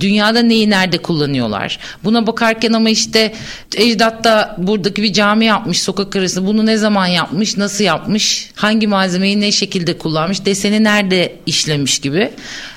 [0.00, 1.78] dünyada neyi nerede kullanıyorlar.
[2.04, 3.34] Buna bakarken ama işte
[3.76, 8.86] Ecdat da buradaki bir cami yapmış sokak arası bunu ne zaman yapmış, nasıl yapmış, hangi
[8.86, 12.30] malzemeyi ne şekilde kullanmış, deseni nerede işlemiş gibi.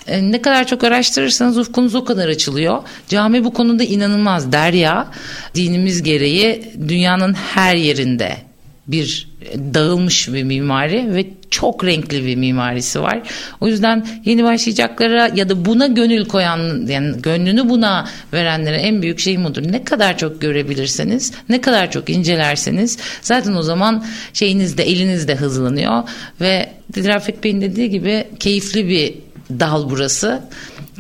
[0.07, 2.83] E, ne kadar çok araştırırsanız ufkunuz o kadar açılıyor.
[3.09, 5.07] Cami bu konuda inanılmaz derya.
[5.55, 8.37] Dinimiz gereği dünyanın her yerinde
[8.87, 9.27] bir
[9.73, 13.21] dağılmış bir mimari ve çok renkli bir mimarisi var.
[13.61, 19.19] O yüzden yeni başlayacaklara ya da buna gönül koyan yani gönlünü buna verenlere en büyük
[19.19, 19.63] şey budur.
[19.71, 25.35] Ne kadar çok görebilirseniz, ne kadar çok incelerseniz zaten o zaman şeyiniz de eliniz de
[25.35, 26.03] hızlanıyor
[26.41, 29.13] ve Rafet Bey'in dediği gibi keyifli bir
[29.59, 30.41] dal burası.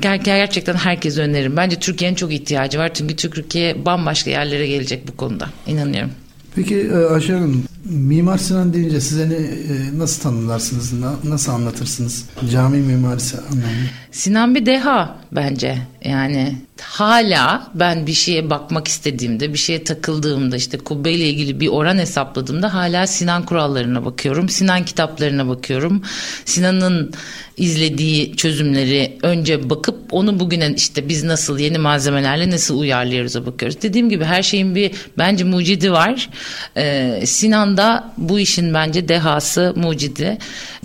[0.01, 1.57] Ger gerçekten herkese öneririm.
[1.57, 2.93] Bence Türkiye'nin çok ihtiyacı var.
[2.93, 5.49] Çünkü Türkiye bambaşka yerlere gelecek bu konuda.
[5.67, 6.11] İnanıyorum.
[6.55, 12.25] Peki e, Ayşe Hanım, Mimar Sinan deyince size ne, e, nasıl tanımlarsınız, nasıl anlatırsınız?
[12.51, 13.89] Cami mimarisi anlamında?
[14.11, 15.77] Sinan bir deha bence.
[16.05, 21.97] Yani hala ben bir şeye bakmak istediğimde bir şeye takıldığımda işte kubbeyle ilgili bir oran
[21.97, 26.01] hesapladığımda hala Sinan kurallarına bakıyorum Sinan kitaplarına bakıyorum.
[26.45, 27.13] Sinan'ın
[27.57, 33.81] izlediği çözümleri önce bakıp onu bugüne işte biz nasıl yeni malzemelerle nasıl uyarlıyoruz'a bakıyoruz.
[33.81, 36.29] Dediğim gibi her şeyin bir bence mucidi var.
[36.77, 40.37] Ee, Sinan da bu işin bence dehası mucidi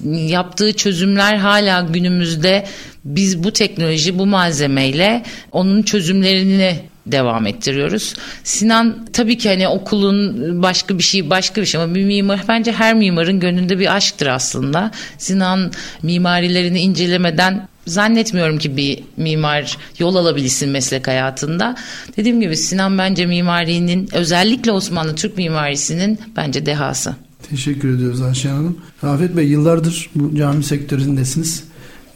[0.04, 2.66] yaptığı çözümler hala günümüzde
[3.04, 5.22] biz bu teknoloji bu malzemeyle
[5.52, 8.14] onun çözümlerini devam ettiriyoruz.
[8.44, 12.72] Sinan tabii ki hani okulun başka bir şey başka bir şey ama bir mimar bence
[12.72, 14.90] her mimarın gönlünde bir aşktır aslında.
[15.18, 15.72] Sinan
[16.02, 21.76] mimarilerini incelemeden zannetmiyorum ki bir mimar yol alabilsin meslek hayatında.
[22.16, 27.16] Dediğim gibi Sinan bence mimarinin özellikle Osmanlı Türk mimarisinin bence dehası.
[27.50, 28.78] Teşekkür ediyoruz Ayşe Hanım.
[29.04, 31.64] Rafet Bey yıllardır bu cami sektöründesiniz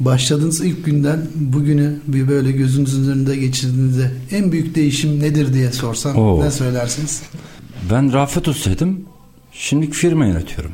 [0.01, 6.17] başladığınız ilk günden bugünü bir böyle gözünüzün önünde geçirdiğinizde en büyük değişim nedir diye sorsam
[6.17, 6.45] Oo.
[6.45, 7.23] ne söylersiniz?
[7.91, 9.01] Ben Rafet Usta'ydım.
[9.53, 10.73] Şimdi firma yönetiyorum.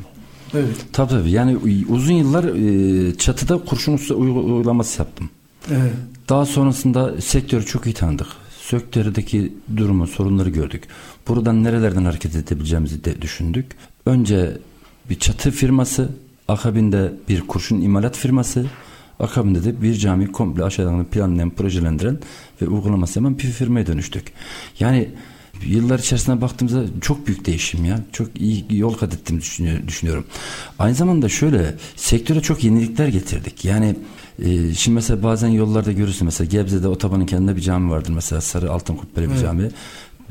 [0.55, 0.87] Evet.
[0.93, 1.31] Tabii tabii.
[1.31, 5.31] Yani uzun yıllar e, çatıda kurşun usta uygulaması yaptım.
[5.71, 5.93] Evet.
[6.29, 8.27] Daha sonrasında sektörü çok iyi tanıdık.
[8.63, 10.85] Sektördeki durumu, sorunları gördük.
[11.29, 13.67] Buradan nerelerden hareket edebileceğimizi de düşündük.
[14.07, 14.59] Önce
[15.11, 16.09] bir çatı firması,
[16.49, 18.67] akabinde bir kurşun imalat firması,
[19.21, 22.19] Akabinde de bir cami komple aşağıdan planlayan, projelendiren
[22.63, 24.33] ve uygulaması yapan bir firmaya dönüştük.
[24.79, 25.09] Yani
[25.67, 28.01] yıllar içerisinde baktığımızda çok büyük değişim ya.
[28.13, 29.43] Çok iyi yol kat ettiğimi
[29.89, 30.25] düşünüyorum.
[30.79, 33.65] Aynı zamanda şöyle sektöre çok yenilikler getirdik.
[33.65, 33.97] Yani
[34.43, 38.73] e, şimdi mesela bazen yollarda görürsün mesela Gebze'de otobanın kendinde bir cami vardır mesela sarı
[38.73, 39.43] altın kubbeli bir evet.
[39.43, 39.71] cami.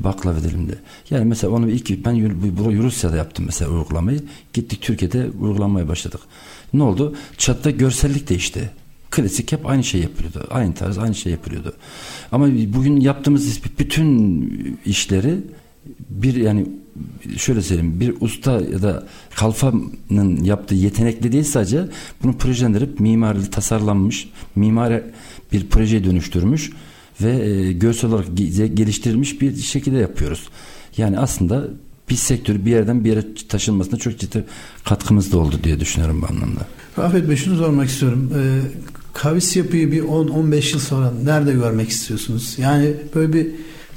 [0.00, 0.74] Baklav edelimde.
[1.10, 4.22] Yani mesela onu ilk ben Rusya'da yaptım mesela uygulamayı.
[4.52, 6.20] Gittik Türkiye'de uygulamaya başladık.
[6.74, 7.16] Ne oldu?
[7.38, 8.70] Çatıda görsellik değişti.
[9.10, 10.46] Klasik hep aynı şey yapılıyordu.
[10.50, 11.72] Aynı tarz aynı şey yapılıyordu.
[12.32, 15.38] Ama bugün yaptığımız bütün işleri
[16.10, 16.66] bir yani
[17.36, 21.88] şöyle söyleyeyim bir usta ya da kalfanın yaptığı yetenekli değil sadece
[22.22, 25.04] bunu projelendirip mimari tasarlanmış mimari
[25.52, 26.70] bir projeye dönüştürmüş
[27.22, 28.36] ve e, görsel olarak
[28.74, 30.48] geliştirilmiş bir şekilde yapıyoruz.
[30.96, 31.68] Yani aslında
[32.10, 34.44] bir sektör bir yerden bir yere taşınmasına çok ciddi
[34.84, 36.60] katkımız da oldu diye düşünüyorum bu anlamda.
[36.98, 38.32] Rafet Bey şunu sormak istiyorum.
[38.36, 38.60] Ee,
[39.14, 42.54] kavis yapıyı bir 10-15 yıl sonra nerede görmek istiyorsunuz?
[42.58, 43.46] Yani böyle bir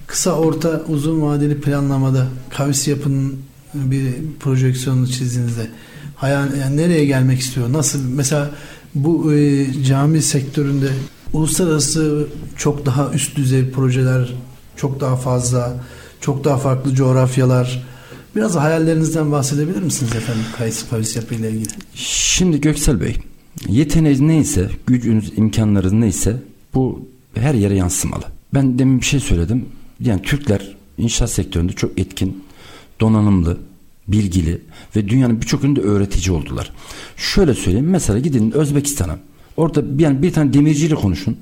[0.07, 3.35] kısa orta uzun vadeli planlamada kavis yapının
[3.73, 4.05] bir
[4.39, 5.67] projeksiyonunu çizdiğinizde
[6.15, 7.73] hayal, yani nereye gelmek istiyor?
[7.73, 8.51] Nasıl mesela
[8.95, 10.89] bu e, cami sektöründe
[11.33, 14.33] uluslararası çok daha üst düzey projeler
[14.75, 15.83] çok daha fazla
[16.21, 17.83] çok daha farklı coğrafyalar
[18.35, 21.69] biraz hayallerinizden bahsedebilir misiniz efendim kavis, kavis yapıyla ilgili?
[21.95, 23.17] Şimdi Göksel Bey
[23.67, 26.37] Yeteneğiniz neyse, gücünüz, imkanlarınız neyse
[26.73, 28.23] bu her yere yansımalı.
[28.53, 29.65] Ben demin bir şey söyledim.
[29.99, 32.43] Yani Türkler inşaat sektöründe çok etkin,
[33.01, 33.57] donanımlı,
[34.07, 34.61] bilgili
[34.95, 36.71] ve dünyanın birçok ünlü öğretici oldular.
[37.17, 37.89] Şöyle söyleyeyim.
[37.89, 39.19] Mesela gidin Özbekistan'a.
[39.57, 41.37] Orada bir, yani bir tane demirciyle konuşun.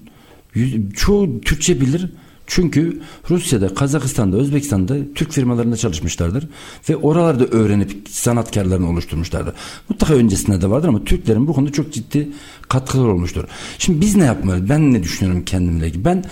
[0.96, 2.10] Çoğu Türkçe bilir
[2.52, 6.48] çünkü Rusya'da, Kazakistan'da, Özbekistan'da Türk firmalarında çalışmışlardır
[6.90, 9.54] ve oralarda öğrenip sanatkarlarını oluşturmuşlardır.
[9.90, 12.30] Mutlaka öncesinde de vardır ama Türklerin bu konuda çok ciddi
[12.70, 13.44] katkıları olmuştur.
[13.78, 14.70] Şimdi biz ne yapmalıyız?
[14.70, 16.06] Ben ne düşünüyorum kendimle ilgili?
[16.06, 16.24] Ben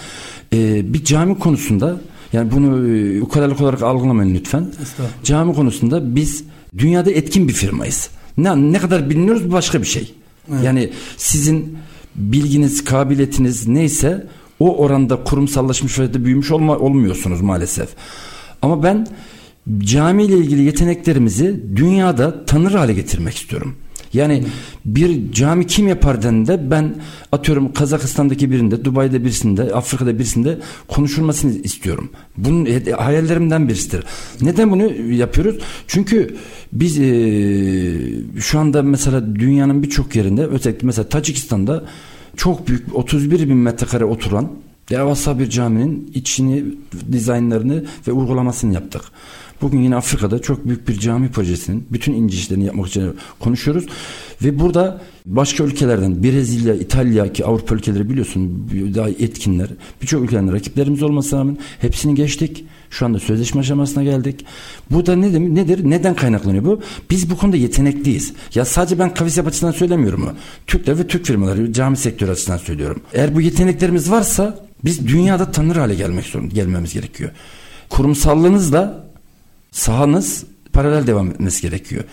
[0.53, 2.01] e, bir cami konusunda
[2.33, 4.71] yani bunu e, ukalalık olarak algılamayın lütfen.
[5.23, 6.43] Cami konusunda biz
[6.77, 8.09] dünyada etkin bir firmayız.
[8.37, 10.13] Ne, ne kadar biliniyoruz başka bir şey.
[10.51, 10.63] Evet.
[10.63, 11.77] Yani sizin
[12.15, 14.27] bilginiz, kabiliyetiniz neyse
[14.59, 17.89] o oranda kurumsallaşmış ve büyümüş olma, olmuyorsunuz maalesef.
[18.61, 19.07] Ama ben
[19.79, 23.75] cami ile ilgili yeteneklerimizi dünyada tanır hale getirmek istiyorum.
[24.13, 24.43] Yani
[24.85, 26.95] bir cami kim yapar deninde ben
[27.31, 30.57] atıyorum Kazakistan'daki birinde, Dubai'de birisinde, Afrika'da birisinde
[30.87, 32.09] konuşulmasını istiyorum.
[32.37, 34.03] Bunun hayallerimden birisidir.
[34.41, 35.55] Neden bunu yapıyoruz?
[35.87, 36.35] Çünkü
[36.73, 37.11] biz e,
[38.39, 41.83] şu anda mesela dünyanın birçok yerinde özellikle mesela Tacikistan'da
[42.39, 44.49] çok büyük 31 bin metrekare oturan
[44.89, 46.65] devasa bir caminin içini,
[47.11, 49.01] dizaynlarını ve uygulamasını yaptık.
[49.61, 53.85] Bugün yine Afrika'da çok büyük bir cami projesinin bütün ince işlerini yapmak için konuşuyoruz.
[54.43, 59.67] Ve burada başka ülkelerden Brezilya, İtalya ki Avrupa ülkeleri biliyorsun daha etkinler.
[60.01, 62.65] Birçok ülkeden rakiplerimiz olmasına rağmen hepsini geçtik.
[62.89, 64.45] Şu anda sözleşme aşamasına geldik.
[64.91, 65.79] Bu da ne demek, nedir?
[65.83, 66.81] Neden kaynaklanıyor bu?
[67.09, 68.33] Biz bu konuda yetenekliyiz.
[68.55, 70.31] Ya sadece ben kavis açısından söylemiyorum mu?
[70.67, 73.01] Türkler ve Türk firmaları, cami sektörü açısından söylüyorum.
[73.13, 77.31] Eğer bu yeteneklerimiz varsa biz dünyada tanır hale gelmek zorunda, gelmemiz gerekiyor.
[77.89, 79.08] Kurumsallığınızla
[79.71, 80.43] sahanız
[80.73, 82.03] paralel devam etmesi gerekiyor.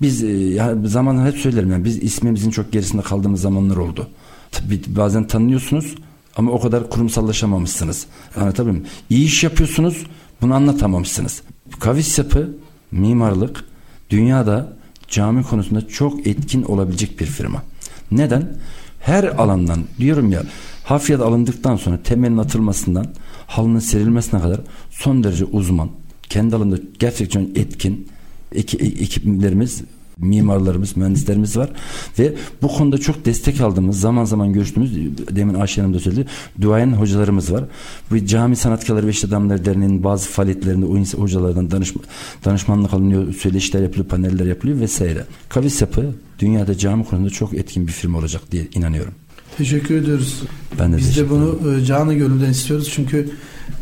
[0.00, 4.08] Biz e, yani zaman hep söylerim yani biz ismimizin çok gerisinde kaldığımız zamanlar oldu.
[4.50, 5.94] Tabii bazen tanınıyorsunuz
[6.36, 8.06] ama o kadar kurumsallaşamamışsınız.
[8.36, 8.86] Anlatabiliyor muyum?
[9.10, 10.06] İyi iş yapıyorsunuz
[10.40, 11.42] bunu anlatamamışsınız.
[11.80, 12.56] Kavis yapı,
[12.92, 13.64] mimarlık
[14.10, 14.76] dünyada
[15.08, 17.62] cami konusunda çok etkin olabilecek bir firma.
[18.10, 18.56] Neden?
[19.00, 20.42] Her alandan diyorum ya
[20.84, 23.06] hafriyat alındıktan sonra temelin atılmasından
[23.46, 25.90] halının serilmesine kadar son derece uzman,
[26.32, 28.08] kendi alanında gerçekten etkin
[28.54, 29.82] ekiplerimiz
[30.18, 31.70] mimarlarımız, mühendislerimiz var
[32.18, 34.92] ve bu konuda çok destek aldığımız, zaman zaman görüştüğümüz,
[35.30, 36.26] demin Ayşe Hanım da söyledi,
[36.60, 37.64] duayen hocalarımız var.
[38.10, 42.02] Bu Cami Sanatkarları ve İş Adamları Derneği'nin bazı faaliyetlerinde o hocalardan danışma,
[42.44, 45.24] danışmanlık alınıyor, söyleşiler yapılıyor, paneller yapılıyor vesaire.
[45.48, 49.14] Kavis Yapı dünyada cami konusunda çok etkin bir firma olacak diye inanıyorum.
[49.58, 50.42] Teşekkür ediyoruz.
[50.78, 51.84] Ben de Biz de bunu ederim.
[51.84, 53.26] canı gönülden istiyoruz çünkü e,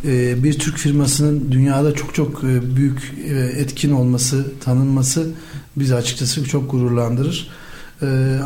[0.04, 5.28] bir Türk firmasının dünyada çok çok e, büyük e, etkin olması, tanınması
[5.76, 7.50] bizi açıkçası çok gururlandırır.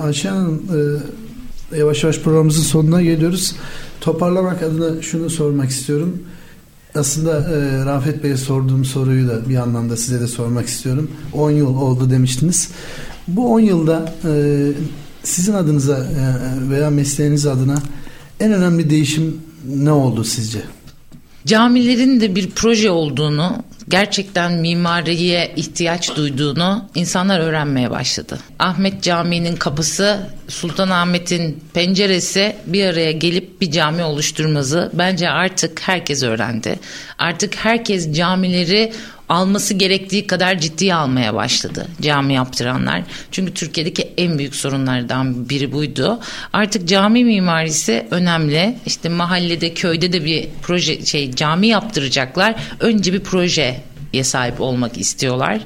[0.02, 0.62] Ayşe Hanım
[1.76, 3.56] yavaş yavaş programımızın sonuna geliyoruz.
[4.00, 6.22] Toparlamak adına şunu sormak istiyorum.
[6.94, 7.46] Aslında
[7.86, 11.10] Rafet Bey'e sorduğum soruyu da bir anlamda size de sormak istiyorum.
[11.32, 12.70] 10 yıl oldu demiştiniz.
[13.28, 14.14] Bu 10 yılda
[15.22, 16.06] sizin adınıza
[16.70, 17.82] veya mesleğiniz adına
[18.40, 19.36] en önemli değişim
[19.68, 20.62] ne oldu sizce?
[21.46, 28.38] Camilerin de bir proje olduğunu, gerçekten mimariye ihtiyaç duyduğunu insanlar öğrenmeye başladı.
[28.58, 36.78] Ahmet Camii'nin kapısı, Sultanahmet'in penceresi bir araya gelip bir cami oluşturması bence artık herkes öğrendi.
[37.18, 38.92] Artık herkes camileri
[39.28, 43.02] alması gerektiği kadar ciddiye almaya başladı cami yaptıranlar.
[43.30, 46.20] Çünkü Türkiye'deki en büyük sorunlardan biri buydu.
[46.52, 48.78] Artık cami mimarisi önemli.
[48.86, 52.54] İşte mahallede, köyde de bir proje şey cami yaptıracaklar.
[52.80, 53.80] Önce bir proje
[54.22, 55.60] sahip olmak istiyorlar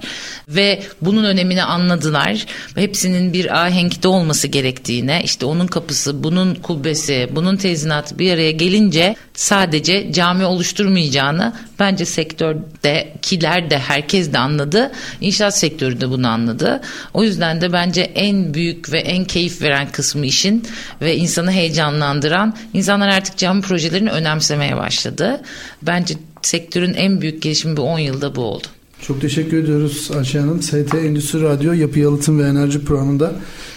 [0.49, 2.47] ve bunun önemini anladılar.
[2.75, 9.17] Hepsinin bir ahenkte olması gerektiğine, işte onun kapısı, bunun kubbesi, bunun tezinatı bir araya gelince
[9.35, 14.93] sadece cami oluşturmayacağını bence sektördekiler de herkes de anladı.
[15.21, 16.81] İnşaat sektörü de bunu anladı.
[17.15, 20.69] O yüzden de bence en büyük ve en keyif veren kısmı işin
[21.01, 25.41] ve insanı heyecanlandıran insanlar artık cami projelerini önemsemeye başladı.
[25.83, 26.15] Bence
[26.49, 28.67] sektörün en büyük gelişimi bu 10 yılda bu oldu.
[29.03, 30.63] Çok teşekkür ediyoruz Ayşe Hanım.
[30.63, 33.33] ST Endüstri Radyo Yapı Yalıtım ve Enerji Programı'nda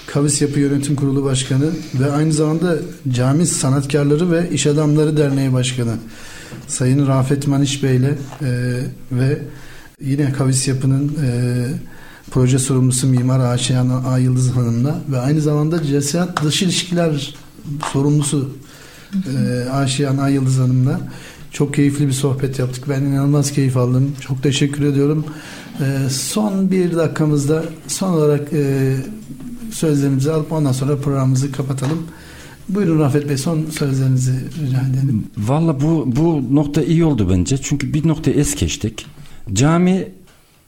[0.08, 1.70] Kavis Yapı Yönetim Kurulu Başkanı
[2.00, 2.76] ve aynı zamanda
[3.12, 5.96] Cami Sanatkarları ve İş Adamları Derneği Başkanı
[6.68, 8.80] Sayın Rafet Maniş Bey ile e,
[9.12, 9.38] ve
[10.02, 11.30] yine Kavis Yapı'nın e,
[12.32, 14.18] proje sorumlusu Mimar Ayşe A.
[14.18, 17.36] Yıldız Hanım'la ve aynı zamanda CESİAD Dış İlişkiler
[17.94, 18.50] sorumlusu
[19.14, 20.30] e, Ayşe A.
[20.30, 21.02] Yıldız Hanım'la
[21.52, 22.90] çok keyifli bir sohbet yaptık.
[22.90, 24.16] Ben inanılmaz keyif aldım.
[24.22, 25.26] Çok teşekkür ediyorum.
[25.82, 28.96] Ee, son bir dakikamızda son olarak e,
[29.72, 32.08] sözlerimizi alıp ondan sonra programımızı kapatalım.
[32.70, 35.28] Buyurun Rafet Bey son sözlerinizi rica edelim.
[35.38, 37.58] Valla bu, bu nokta iyi oldu bence.
[37.58, 39.06] Çünkü bir noktayı es geçtik.
[39.54, 40.08] Cami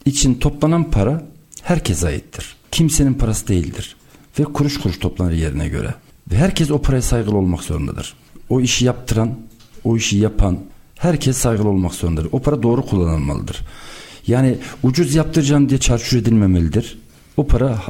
[0.05, 1.23] için toplanan para
[1.61, 2.55] herkese aittir.
[2.71, 3.95] Kimsenin parası değildir.
[4.39, 5.93] Ve kuruş kuruş toplanır yerine göre.
[6.31, 8.13] Ve herkes o paraya saygılı olmak zorundadır.
[8.49, 9.29] O işi yaptıran,
[9.83, 10.59] o işi yapan,
[11.03, 12.29] herkes saygılı olmak zorundadır.
[12.31, 13.61] O para doğru kullanılmalıdır.
[14.27, 16.99] Yani ucuz yaptıracağım diye çarçur edilmemelidir.
[17.37, 17.81] O para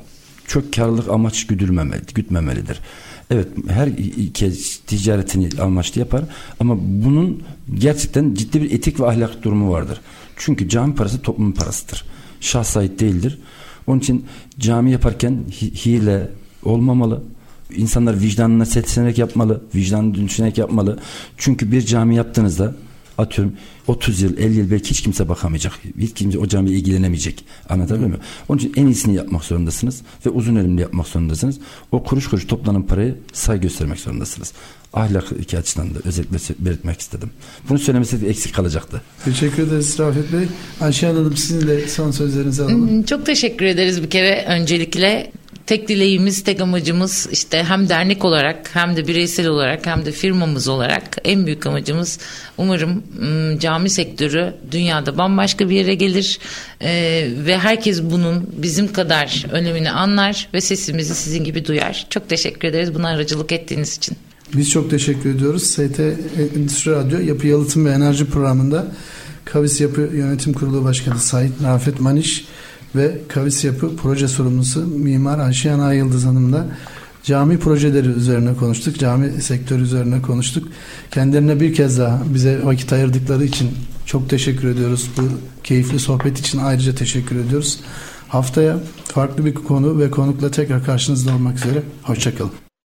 [0.47, 2.80] çok karlılık amaç güdülmemelidir, gütmemelidir.
[3.32, 3.89] Evet her
[4.34, 6.24] kez ticaretini amaçlı yapar
[6.59, 7.43] ama bunun
[7.74, 10.01] gerçekten ciddi bir etik ve ahlak durumu vardır.
[10.36, 12.05] Çünkü cami parası toplumun parasıdır.
[12.41, 13.39] Şahs ait değildir.
[13.88, 14.26] Onun için
[14.59, 15.43] cami yaparken
[15.86, 16.30] hile
[16.64, 17.24] olmamalı.
[17.76, 20.99] İnsanlar vicdanına seslenerek yapmalı, vicdanını düşünerek yapmalı.
[21.38, 22.76] Çünkü bir cami yaptığınızda
[23.18, 23.53] atıyorum
[23.88, 25.74] 30 yıl 50 yıl belki hiç kimse bakamayacak.
[25.99, 27.45] Hiç kimse o camiye ilgilenemeyecek.
[27.70, 28.24] Anlatabiliyor muyum?
[28.49, 31.59] Onun için en iyisini yapmak zorundasınız ve uzun elimli yapmak zorundasınız.
[31.91, 34.53] O kuruş kuruş toplanan parayı say göstermek zorundasınız.
[34.93, 37.30] Ahlak iki açıdan da özellikle belirtmek istedim.
[37.70, 39.01] Bunu söylemeseydik eksik kalacaktı.
[39.26, 40.47] Teşekkür ederiz Rafet Bey.
[40.82, 43.03] Ayşe Hanım sizin de son sözlerinizi alalım.
[43.03, 45.32] Çok teşekkür ederiz bir kere öncelikle
[45.66, 50.68] tek dileğimiz, tek amacımız işte hem dernek olarak hem de bireysel olarak hem de firmamız
[50.68, 52.20] olarak en büyük amacımız
[52.57, 53.03] umarım
[53.59, 56.39] cami sektörü dünyada bambaşka bir yere gelir
[56.82, 62.07] ee, ve herkes bunun bizim kadar önemini anlar ve sesimizi sizin gibi duyar.
[62.09, 64.18] Çok teşekkür ederiz buna aracılık ettiğiniz için.
[64.55, 65.64] Biz çok teşekkür ediyoruz.
[65.64, 65.99] ST
[66.55, 68.88] Endüstri Radyo Yapı Yalıtım ve Enerji programında
[69.45, 72.45] Kavis Yapı Yönetim Kurulu Başkanı Sayın Rafet Maniş
[72.96, 76.68] ve Kavis Yapı Proje Sorumlusu Mimar Ayşe Ana Yıldız Hanım'la
[77.24, 79.00] cami projeleri üzerine konuştuk.
[79.00, 80.68] Cami sektörü üzerine konuştuk.
[81.12, 83.70] Kendilerine bir kez daha bize vakit ayırdıkları için
[84.06, 85.10] çok teşekkür ediyoruz.
[85.18, 85.22] Bu
[85.64, 87.80] keyifli sohbet için ayrıca teşekkür ediyoruz.
[88.28, 91.84] Haftaya farklı bir konu ve konukla tekrar karşınızda olmak üzere.
[92.04, 92.62] Hoşçakalın.